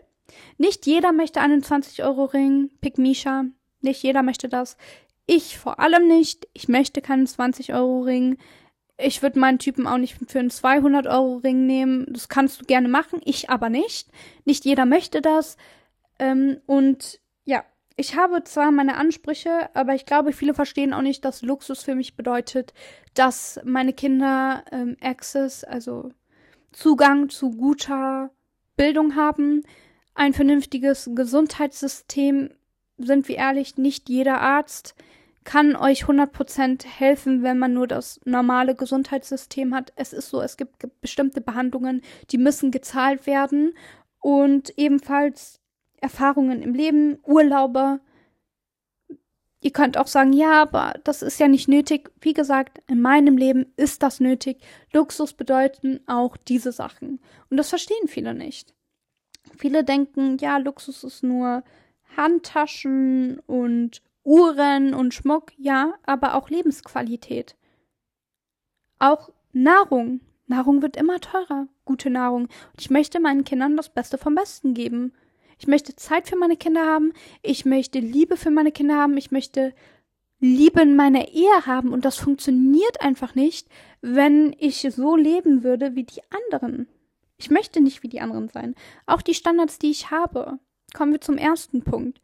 Nicht 0.57 0.85
jeder 0.85 1.11
möchte 1.11 1.41
einen 1.41 1.61
20-Euro-Ring, 1.61 2.71
Pick 2.81 2.97
Misha. 2.97 3.45
Nicht 3.81 4.03
jeder 4.03 4.23
möchte 4.23 4.49
das. 4.49 4.77
Ich 5.25 5.57
vor 5.57 5.79
allem 5.79 6.07
nicht. 6.07 6.47
Ich 6.53 6.67
möchte 6.67 7.01
keinen 7.01 7.27
20-Euro-Ring. 7.27 8.37
Ich 8.97 9.21
würde 9.21 9.39
meinen 9.39 9.59
Typen 9.59 9.85
auch 9.85 9.97
nicht 9.97 10.17
für 10.27 10.39
einen 10.39 10.49
200-Euro-Ring 10.49 11.65
nehmen. 11.65 12.05
Das 12.09 12.29
kannst 12.29 12.61
du 12.61 12.65
gerne 12.65 12.87
machen, 12.87 13.21
ich 13.23 13.49
aber 13.49 13.69
nicht. 13.69 14.09
Nicht 14.45 14.65
jeder 14.65 14.85
möchte 14.85 15.21
das. 15.21 15.57
Ähm, 16.17 16.59
und 16.65 17.19
ja, 17.45 17.63
ich 17.95 18.15
habe 18.15 18.43
zwar 18.43 18.71
meine 18.71 18.95
Ansprüche, 18.95 19.69
aber 19.75 19.93
ich 19.93 20.05
glaube, 20.05 20.31
viele 20.31 20.53
verstehen 20.53 20.93
auch 20.93 21.01
nicht, 21.01 21.25
dass 21.25 21.41
Luxus 21.41 21.83
für 21.83 21.95
mich 21.95 22.15
bedeutet, 22.15 22.73
dass 23.13 23.59
meine 23.63 23.93
Kinder 23.93 24.63
ähm, 24.71 24.97
Access, 25.01 25.63
also 25.63 26.11
Zugang 26.71 27.29
zu 27.29 27.51
guter 27.51 28.31
Bildung 28.75 29.15
haben, 29.15 29.63
ein 30.17 30.33
vernünftiges 30.33 31.09
Gesundheitssystem, 31.13 32.49
sind 32.97 33.27
wir 33.27 33.37
ehrlich, 33.37 33.77
nicht 33.77 34.09
jeder 34.09 34.41
Arzt 34.41 34.95
kann 35.43 35.77
euch 35.77 36.03
100% 36.03 36.85
helfen, 36.85 37.41
wenn 37.41 37.57
man 37.57 37.73
nur 37.73 37.87
das 37.87 38.19
normale 38.25 38.75
Gesundheitssystem 38.75 39.73
hat. 39.73 39.93
Es 39.95 40.11
ist 40.11 40.29
so, 40.29 40.41
es 40.41 40.57
gibt 40.57 40.85
bestimmte 40.99 41.39
Behandlungen, 41.39 42.01
die 42.31 42.37
müssen 42.37 42.69
gezahlt 42.69 43.25
werden 43.25 43.73
und 44.19 44.77
ebenfalls 44.77 45.61
Erfahrungen 46.01 46.61
im 46.61 46.73
Leben, 46.73 47.19
Urlaube. 47.23 48.01
Ihr 49.61 49.71
könnt 49.71 49.97
auch 49.97 50.07
sagen, 50.07 50.33
ja, 50.33 50.61
aber 50.61 50.95
das 51.05 51.21
ist 51.21 51.39
ja 51.39 51.47
nicht 51.47 51.69
nötig. 51.69 52.11
Wie 52.19 52.33
gesagt, 52.33 52.81
in 52.87 52.99
meinem 52.99 53.37
Leben 53.37 53.71
ist 53.77 54.03
das 54.03 54.19
nötig. 54.19 54.57
Luxus 54.91 55.31
bedeuten 55.31 56.01
auch 56.07 56.35
diese 56.35 56.73
Sachen. 56.73 57.21
Und 57.49 57.55
das 57.55 57.69
verstehen 57.69 58.07
viele 58.09 58.33
nicht. 58.33 58.73
Viele 59.57 59.83
denken, 59.83 60.37
ja, 60.37 60.57
Luxus 60.57 61.03
ist 61.03 61.23
nur 61.23 61.63
Handtaschen 62.15 63.39
und 63.47 64.01
Uhren 64.23 64.93
und 64.93 65.13
Schmuck, 65.13 65.51
ja, 65.57 65.93
aber 66.03 66.35
auch 66.35 66.49
Lebensqualität. 66.49 67.55
Auch 68.99 69.29
Nahrung. 69.53 70.21
Nahrung 70.47 70.81
wird 70.81 70.97
immer 70.97 71.19
teurer. 71.19 71.67
Gute 71.85 72.09
Nahrung. 72.09 72.43
Und 72.43 72.79
ich 72.79 72.89
möchte 72.89 73.19
meinen 73.19 73.43
Kindern 73.43 73.77
das 73.77 73.89
Beste 73.89 74.17
vom 74.17 74.35
Besten 74.35 74.73
geben. 74.73 75.13
Ich 75.59 75.67
möchte 75.67 75.95
Zeit 75.95 76.27
für 76.27 76.35
meine 76.35 76.57
Kinder 76.57 76.85
haben. 76.85 77.13
Ich 77.41 77.65
möchte 77.65 77.99
Liebe 77.99 78.37
für 78.37 78.51
meine 78.51 78.71
Kinder 78.71 78.95
haben. 78.95 79.17
Ich 79.17 79.31
möchte 79.31 79.73
Liebe 80.39 80.81
in 80.81 80.95
meiner 80.95 81.29
Ehe 81.29 81.65
haben. 81.65 81.91
Und 81.91 82.05
das 82.05 82.17
funktioniert 82.17 83.01
einfach 83.01 83.33
nicht, 83.35 83.67
wenn 84.01 84.55
ich 84.59 84.81
so 84.81 85.15
leben 85.15 85.63
würde 85.63 85.95
wie 85.95 86.03
die 86.03 86.21
anderen. 86.51 86.87
Ich 87.37 87.49
möchte 87.49 87.81
nicht 87.81 88.03
wie 88.03 88.09
die 88.09 88.21
anderen 88.21 88.49
sein. 88.49 88.75
Auch 89.05 89.21
die 89.21 89.33
Standards, 89.33 89.79
die 89.79 89.91
ich 89.91 90.11
habe. 90.11 90.59
Kommen 90.93 91.11
wir 91.11 91.21
zum 91.21 91.37
ersten 91.37 91.83
Punkt. 91.83 92.21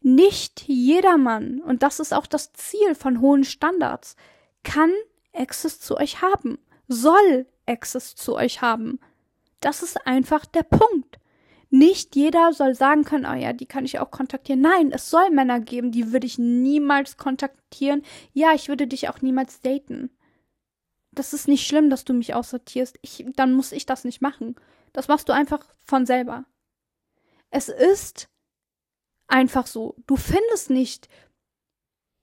Nicht 0.00 0.64
jedermann, 0.66 1.60
und 1.60 1.82
das 1.82 2.00
ist 2.00 2.12
auch 2.12 2.26
das 2.26 2.52
Ziel 2.52 2.94
von 2.94 3.20
hohen 3.20 3.44
Standards, 3.44 4.16
kann 4.62 4.92
Access 5.32 5.80
zu 5.80 5.96
euch 5.96 6.22
haben, 6.22 6.58
soll 6.88 7.46
Access 7.66 8.14
zu 8.14 8.36
euch 8.36 8.60
haben. 8.60 9.00
Das 9.60 9.82
ist 9.82 10.06
einfach 10.06 10.44
der 10.44 10.62
Punkt. 10.62 11.18
Nicht 11.70 12.14
jeder 12.14 12.52
soll 12.52 12.74
sagen 12.74 13.04
können, 13.04 13.26
oh 13.26 13.34
ja, 13.34 13.52
die 13.52 13.66
kann 13.66 13.84
ich 13.84 13.98
auch 13.98 14.10
kontaktieren. 14.10 14.60
Nein, 14.60 14.92
es 14.92 15.10
soll 15.10 15.30
Männer 15.30 15.58
geben, 15.58 15.90
die 15.90 16.12
würde 16.12 16.26
ich 16.26 16.38
niemals 16.38 17.16
kontaktieren. 17.16 18.02
Ja, 18.32 18.52
ich 18.54 18.68
würde 18.68 18.86
dich 18.86 19.08
auch 19.08 19.22
niemals 19.22 19.60
daten. 19.60 20.10
Das 21.14 21.32
ist 21.32 21.48
nicht 21.48 21.66
schlimm, 21.66 21.90
dass 21.90 22.04
du 22.04 22.12
mich 22.12 22.34
aussortierst. 22.34 22.98
Ich, 23.02 23.24
dann 23.36 23.52
muss 23.52 23.72
ich 23.72 23.86
das 23.86 24.04
nicht 24.04 24.20
machen. 24.20 24.56
Das 24.92 25.08
machst 25.08 25.28
du 25.28 25.32
einfach 25.32 25.64
von 25.84 26.06
selber. 26.06 26.44
Es 27.50 27.68
ist 27.68 28.28
einfach 29.26 29.66
so. 29.66 29.96
Du 30.06 30.16
findest 30.16 30.70
nicht 30.70 31.08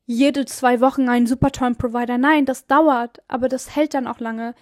jede 0.06 0.46
zwei 0.46 0.82
Wochen 0.82 1.08
einen 1.10 1.28
super 1.28 1.52
tollen 1.52 1.78
Provider. 1.78 2.18
Nein, 2.18 2.46
das 2.46 2.68
dauert, 2.68 3.22
aber 3.28 3.48
das 3.48 3.76
hält 3.76 3.94
dann 3.94 4.08
auch 4.08 4.20
lange. 4.20 4.56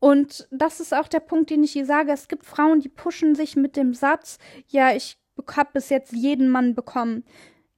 Und 0.00 0.48
das 0.50 0.80
ist 0.80 0.92
auch 0.92 1.06
der 1.06 1.20
Punkt, 1.20 1.50
den 1.50 1.62
ich 1.62 1.72
hier 1.72 1.86
sage. 1.86 2.10
Es 2.10 2.26
gibt 2.26 2.44
Frauen, 2.44 2.80
die 2.80 2.88
pushen 2.88 3.36
sich 3.36 3.54
mit 3.54 3.76
dem 3.76 3.94
Satz, 3.94 4.38
ja, 4.66 4.92
ich 4.94 5.16
habe 5.56 5.70
bis 5.74 5.88
jetzt 5.90 6.12
jeden 6.12 6.48
Mann 6.48 6.74
bekommen. 6.74 7.24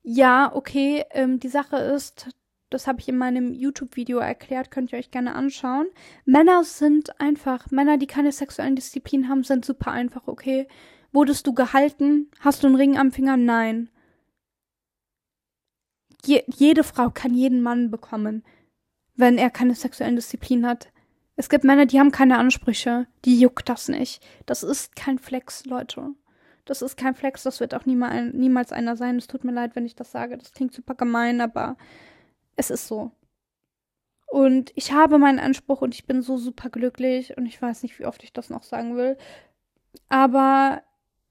Ja, 0.02 0.50
okay, 0.54 1.04
ähm, 1.10 1.38
die 1.38 1.48
Sache 1.48 1.76
ist, 1.76 2.28
das 2.74 2.86
habe 2.86 3.00
ich 3.00 3.08
in 3.08 3.16
meinem 3.16 3.54
YouTube-Video 3.54 4.18
erklärt, 4.18 4.70
könnt 4.70 4.92
ihr 4.92 4.98
euch 4.98 5.10
gerne 5.10 5.34
anschauen. 5.34 5.86
Männer 6.24 6.64
sind 6.64 7.20
einfach, 7.20 7.70
Männer, 7.70 7.96
die 7.96 8.06
keine 8.06 8.32
sexuellen 8.32 8.76
Disziplinen 8.76 9.28
haben, 9.28 9.44
sind 9.44 9.64
super 9.64 9.92
einfach, 9.92 10.26
okay? 10.26 10.66
Wurdest 11.12 11.46
du 11.46 11.54
gehalten? 11.54 12.30
Hast 12.40 12.62
du 12.62 12.66
einen 12.66 12.76
Ring 12.76 12.98
am 12.98 13.12
Finger? 13.12 13.36
Nein. 13.36 13.88
Je 16.24 16.42
jede 16.46 16.84
Frau 16.84 17.10
kann 17.10 17.34
jeden 17.34 17.62
Mann 17.62 17.90
bekommen, 17.90 18.42
wenn 19.14 19.38
er 19.38 19.50
keine 19.50 19.74
sexuellen 19.74 20.16
Disziplinen 20.16 20.66
hat. 20.66 20.88
Es 21.36 21.48
gibt 21.48 21.64
Männer, 21.64 21.86
die 21.86 22.00
haben 22.00 22.10
keine 22.10 22.38
Ansprüche. 22.38 23.06
Die 23.24 23.38
juckt 23.38 23.68
das 23.68 23.88
nicht. 23.88 24.22
Das 24.46 24.62
ist 24.62 24.96
kein 24.96 25.18
Flex, 25.18 25.64
Leute. 25.66 26.14
Das 26.64 26.80
ist 26.80 26.96
kein 26.96 27.14
Flex, 27.14 27.42
das 27.42 27.60
wird 27.60 27.74
auch 27.74 27.84
niemals, 27.84 28.32
niemals 28.32 28.72
einer 28.72 28.96
sein. 28.96 29.16
Es 29.16 29.26
tut 29.26 29.44
mir 29.44 29.52
leid, 29.52 29.76
wenn 29.76 29.84
ich 29.84 29.94
das 29.94 30.10
sage. 30.10 30.38
Das 30.38 30.52
klingt 30.52 30.72
super 30.72 30.94
gemein, 30.94 31.40
aber 31.40 31.76
es 32.56 32.70
ist 32.70 32.88
so. 32.88 33.12
Und 34.26 34.72
ich 34.74 34.92
habe 34.92 35.18
meinen 35.18 35.38
Anspruch 35.38 35.80
und 35.80 35.94
ich 35.94 36.06
bin 36.06 36.20
so 36.22 36.36
super 36.36 36.68
glücklich 36.68 37.36
und 37.36 37.46
ich 37.46 37.60
weiß 37.60 37.82
nicht, 37.82 37.98
wie 37.98 38.06
oft 38.06 38.22
ich 38.24 38.32
das 38.32 38.50
noch 38.50 38.64
sagen 38.64 38.96
will. 38.96 39.16
Aber 40.08 40.82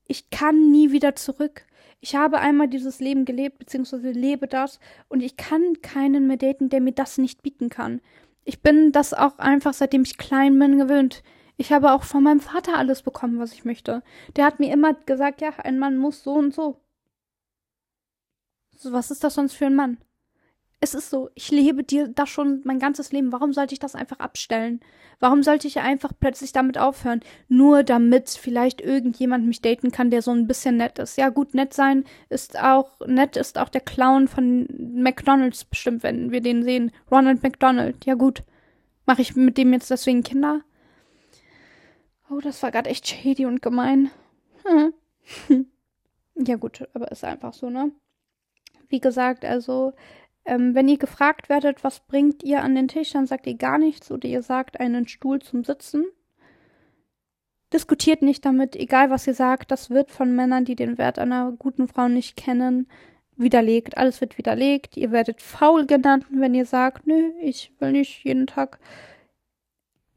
ich 0.08 0.30
kann 0.30 0.72
nie 0.72 0.92
wieder 0.92 1.16
zurück. 1.16 1.66
Ich 2.00 2.16
habe 2.16 2.40
einmal 2.40 2.68
dieses 2.68 3.00
Leben 3.00 3.26
gelebt, 3.26 3.60
beziehungsweise 3.60 4.12
lebe 4.12 4.48
das 4.48 4.80
und 5.10 5.22
ich 5.22 5.38
kann 5.38 5.82
keinen 5.82 6.28
mehr 6.28 6.38
daten, 6.38 6.70
der 6.70 6.82
mir 6.82 6.94
das 6.94 7.18
nicht 7.18 7.44
bieten 7.44 7.70
kann. 7.70 8.02
Ich 8.46 8.62
bin 8.62 8.92
das 8.92 9.14
auch 9.14 9.38
einfach, 9.40 9.74
seitdem 9.74 10.04
ich 10.04 10.18
klein 10.18 10.58
bin, 10.60 10.78
gewöhnt. 10.78 11.24
Ich 11.58 11.72
habe 11.72 11.92
auch 11.94 12.04
von 12.04 12.24
meinem 12.24 12.40
Vater 12.40 12.78
alles 12.78 13.04
bekommen, 13.04 13.40
was 13.40 13.54
ich 13.54 13.64
möchte. 13.66 14.04
Der 14.36 14.46
hat 14.46 14.60
mir 14.60 14.74
immer 14.74 14.94
gesagt, 14.94 15.42
ja, 15.42 15.50
ein 15.58 15.80
Mann 15.80 15.98
muss 15.98 16.24
so 16.24 16.34
und 16.34 16.54
so. 16.54 16.80
so 18.76 18.92
was 18.92 19.12
ist 19.12 19.24
das 19.24 19.36
sonst 19.36 19.54
für 19.54 19.68
ein 19.68 19.76
Mann? 19.76 19.98
Es 20.84 20.94
ist 20.94 21.10
so, 21.10 21.30
ich 21.34 21.50
lebe 21.50 21.82
dir 21.82 22.10
das 22.10 22.28
schon 22.28 22.60
mein 22.66 22.78
ganzes 22.78 23.14
Leben. 23.14 23.32
Warum 23.32 23.54
sollte 23.54 23.72
ich 23.72 23.80
das 23.80 23.96
einfach 23.96 24.20
abstellen? 24.20 24.82
Warum 25.22 25.42
sollte 25.42 25.66
ich 25.66 25.80
einfach 25.80 26.12
plötzlich 26.20 26.52
damit 26.52 26.78
aufhören? 26.78 27.22
Nur 27.48 27.84
damit 27.84 28.32
vielleicht 28.32 28.82
irgendjemand 28.82 29.46
mich 29.46 29.62
daten 29.62 29.94
kann, 29.94 30.12
der 30.12 30.22
so 30.22 30.32
ein 30.32 30.46
bisschen 30.46 30.76
nett 30.76 31.00
ist. 31.00 31.18
Ja, 31.18 31.30
gut, 31.30 31.54
nett 31.54 31.74
sein 31.74 32.04
ist 32.28 32.62
auch, 32.62 33.00
nett 33.08 33.38
ist 33.38 33.58
auch 33.58 33.70
der 33.70 33.80
Clown 33.80 34.28
von 34.28 34.68
McDonalds 34.94 35.64
bestimmt, 35.64 36.04
wenn 36.04 36.32
wir 36.32 36.42
den 36.42 36.64
sehen. 36.64 36.92
Ronald 37.10 37.44
McDonald. 37.44 38.04
Ja, 38.04 38.16
gut. 38.16 38.44
Mache 39.06 39.22
ich 39.22 39.38
mit 39.38 39.58
dem 39.58 39.72
jetzt 39.72 39.90
deswegen 39.90 40.22
Kinder? 40.22 40.64
Oh, 42.30 42.42
das 42.42 42.62
war 42.62 42.72
gerade 42.72 42.90
echt 42.90 43.08
shady 43.08 43.46
und 43.46 43.62
gemein. 43.62 44.12
Hm. 44.66 44.94
ja, 46.46 46.58
gut, 46.58 46.86
aber 46.94 47.10
ist 47.10 47.24
einfach 47.24 47.54
so, 47.54 47.70
ne? 47.70 47.94
Wie 48.90 49.00
gesagt, 49.00 49.46
also 49.46 49.94
ähm, 50.46 50.76
wenn 50.76 50.88
ihr 50.88 50.98
gefragt 50.98 51.50
werdet, 51.50 51.84
was 51.84 52.02
bringt 52.02 52.44
ihr 52.44 52.62
an 52.62 52.76
den 52.76 52.88
Tisch, 52.88 53.12
dann 53.12 53.28
sagt 53.28 53.48
ihr 53.48 53.56
gar 53.56 53.78
nichts 53.78 54.12
oder 54.12 54.28
ihr 54.28 54.42
sagt 54.42 54.80
einen 54.80 55.08
Stuhl 55.08 55.42
zum 55.42 55.64
Sitzen. 55.64 56.06
Diskutiert 57.72 58.22
nicht 58.22 58.46
damit, 58.46 58.76
egal 58.76 59.10
was 59.10 59.26
ihr 59.26 59.34
sagt, 59.34 59.72
das 59.72 59.90
wird 59.90 60.12
von 60.12 60.36
Männern, 60.36 60.66
die 60.66 60.76
den 60.76 60.98
Wert 60.98 61.18
einer 61.18 61.52
guten 61.58 61.88
Frau 61.88 62.08
nicht 62.08 62.36
kennen, 62.36 62.88
widerlegt. 63.36 63.98
Alles 63.98 64.22
wird 64.22 64.38
widerlegt. 64.38 64.96
Ihr 64.98 65.12
werdet 65.12 65.42
faul 65.42 65.88
genannt, 65.88 66.26
wenn 66.30 66.54
ihr 66.54 66.66
sagt, 66.66 67.08
nö, 67.08 67.32
ich 67.42 67.72
will 67.80 67.92
nicht 67.92 68.24
jeden 68.24 68.48
Tag 68.48 68.80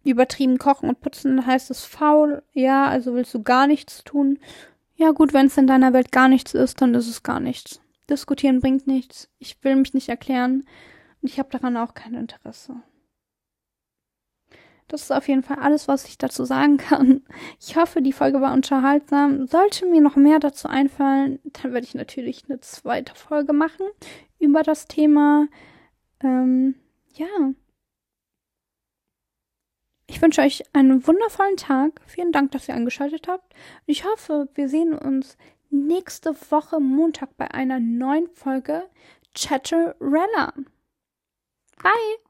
übertrieben 0.04 0.58
kochen 0.58 0.88
und 0.88 1.00
putzen, 1.00 1.36
dann 1.36 1.46
heißt 1.46 1.70
es 1.70 1.84
faul. 1.84 2.42
Ja, 2.52 2.86
also 2.86 3.14
willst 3.14 3.34
du 3.34 3.42
gar 3.42 3.66
nichts 3.66 4.04
tun. 4.04 4.38
Ja 4.94 5.10
gut, 5.10 5.34
wenn 5.34 5.46
es 5.46 5.56
in 5.56 5.66
deiner 5.66 5.92
Welt 5.92 6.12
gar 6.12 6.28
nichts 6.28 6.54
ist, 6.54 6.80
dann 6.80 6.94
ist 6.94 7.08
es 7.08 7.22
gar 7.22 7.40
nichts. 7.40 7.80
Diskutieren 8.08 8.60
bringt 8.60 8.86
nichts. 8.86 9.28
Ich 9.38 9.62
will 9.62 9.76
mich 9.76 9.94
nicht 9.94 10.08
erklären 10.08 10.64
und 11.22 11.30
ich 11.30 11.38
habe 11.38 11.50
daran 11.50 11.76
auch 11.76 11.94
kein 11.94 12.14
Interesse. 12.14 12.82
Das 14.88 15.02
ist 15.02 15.10
auf 15.10 15.26
jeden 15.26 15.42
Fall 15.42 15.58
alles, 15.58 15.88
was 15.88 16.06
ich 16.06 16.16
dazu 16.16 16.44
sagen 16.44 16.76
kann. 16.76 17.22
Ich 17.60 17.76
hoffe, 17.76 18.02
die 18.02 18.12
Folge 18.12 18.40
war 18.40 18.52
unterhaltsam. 18.52 19.46
Sollte 19.46 19.86
mir 19.86 20.00
noch 20.00 20.16
mehr 20.16 20.38
dazu 20.38 20.68
einfallen, 20.68 21.40
dann 21.44 21.72
werde 21.72 21.86
ich 21.86 21.94
natürlich 21.94 22.44
eine 22.48 22.60
zweite 22.60 23.14
Folge 23.14 23.52
machen 23.52 23.86
über 24.38 24.62
das 24.62 24.86
Thema. 24.86 25.48
Ähm, 26.22 26.76
ja. 27.14 27.52
Ich 30.08 30.22
wünsche 30.22 30.42
euch 30.42 30.62
einen 30.72 31.04
wundervollen 31.04 31.56
Tag. 31.56 32.00
Vielen 32.06 32.30
Dank, 32.30 32.52
dass 32.52 32.68
ihr 32.68 32.74
eingeschaltet 32.74 33.26
habt. 33.26 33.54
Ich 33.86 34.04
hoffe, 34.04 34.48
wir 34.54 34.68
sehen 34.68 34.94
uns 34.94 35.36
nächste 35.70 36.34
Woche 36.50 36.80
Montag 36.80 37.36
bei 37.36 37.50
einer 37.50 37.80
neuen 37.80 38.28
Folge 38.28 38.88
Chatterella. 39.34 40.52
Bye! 41.82 42.25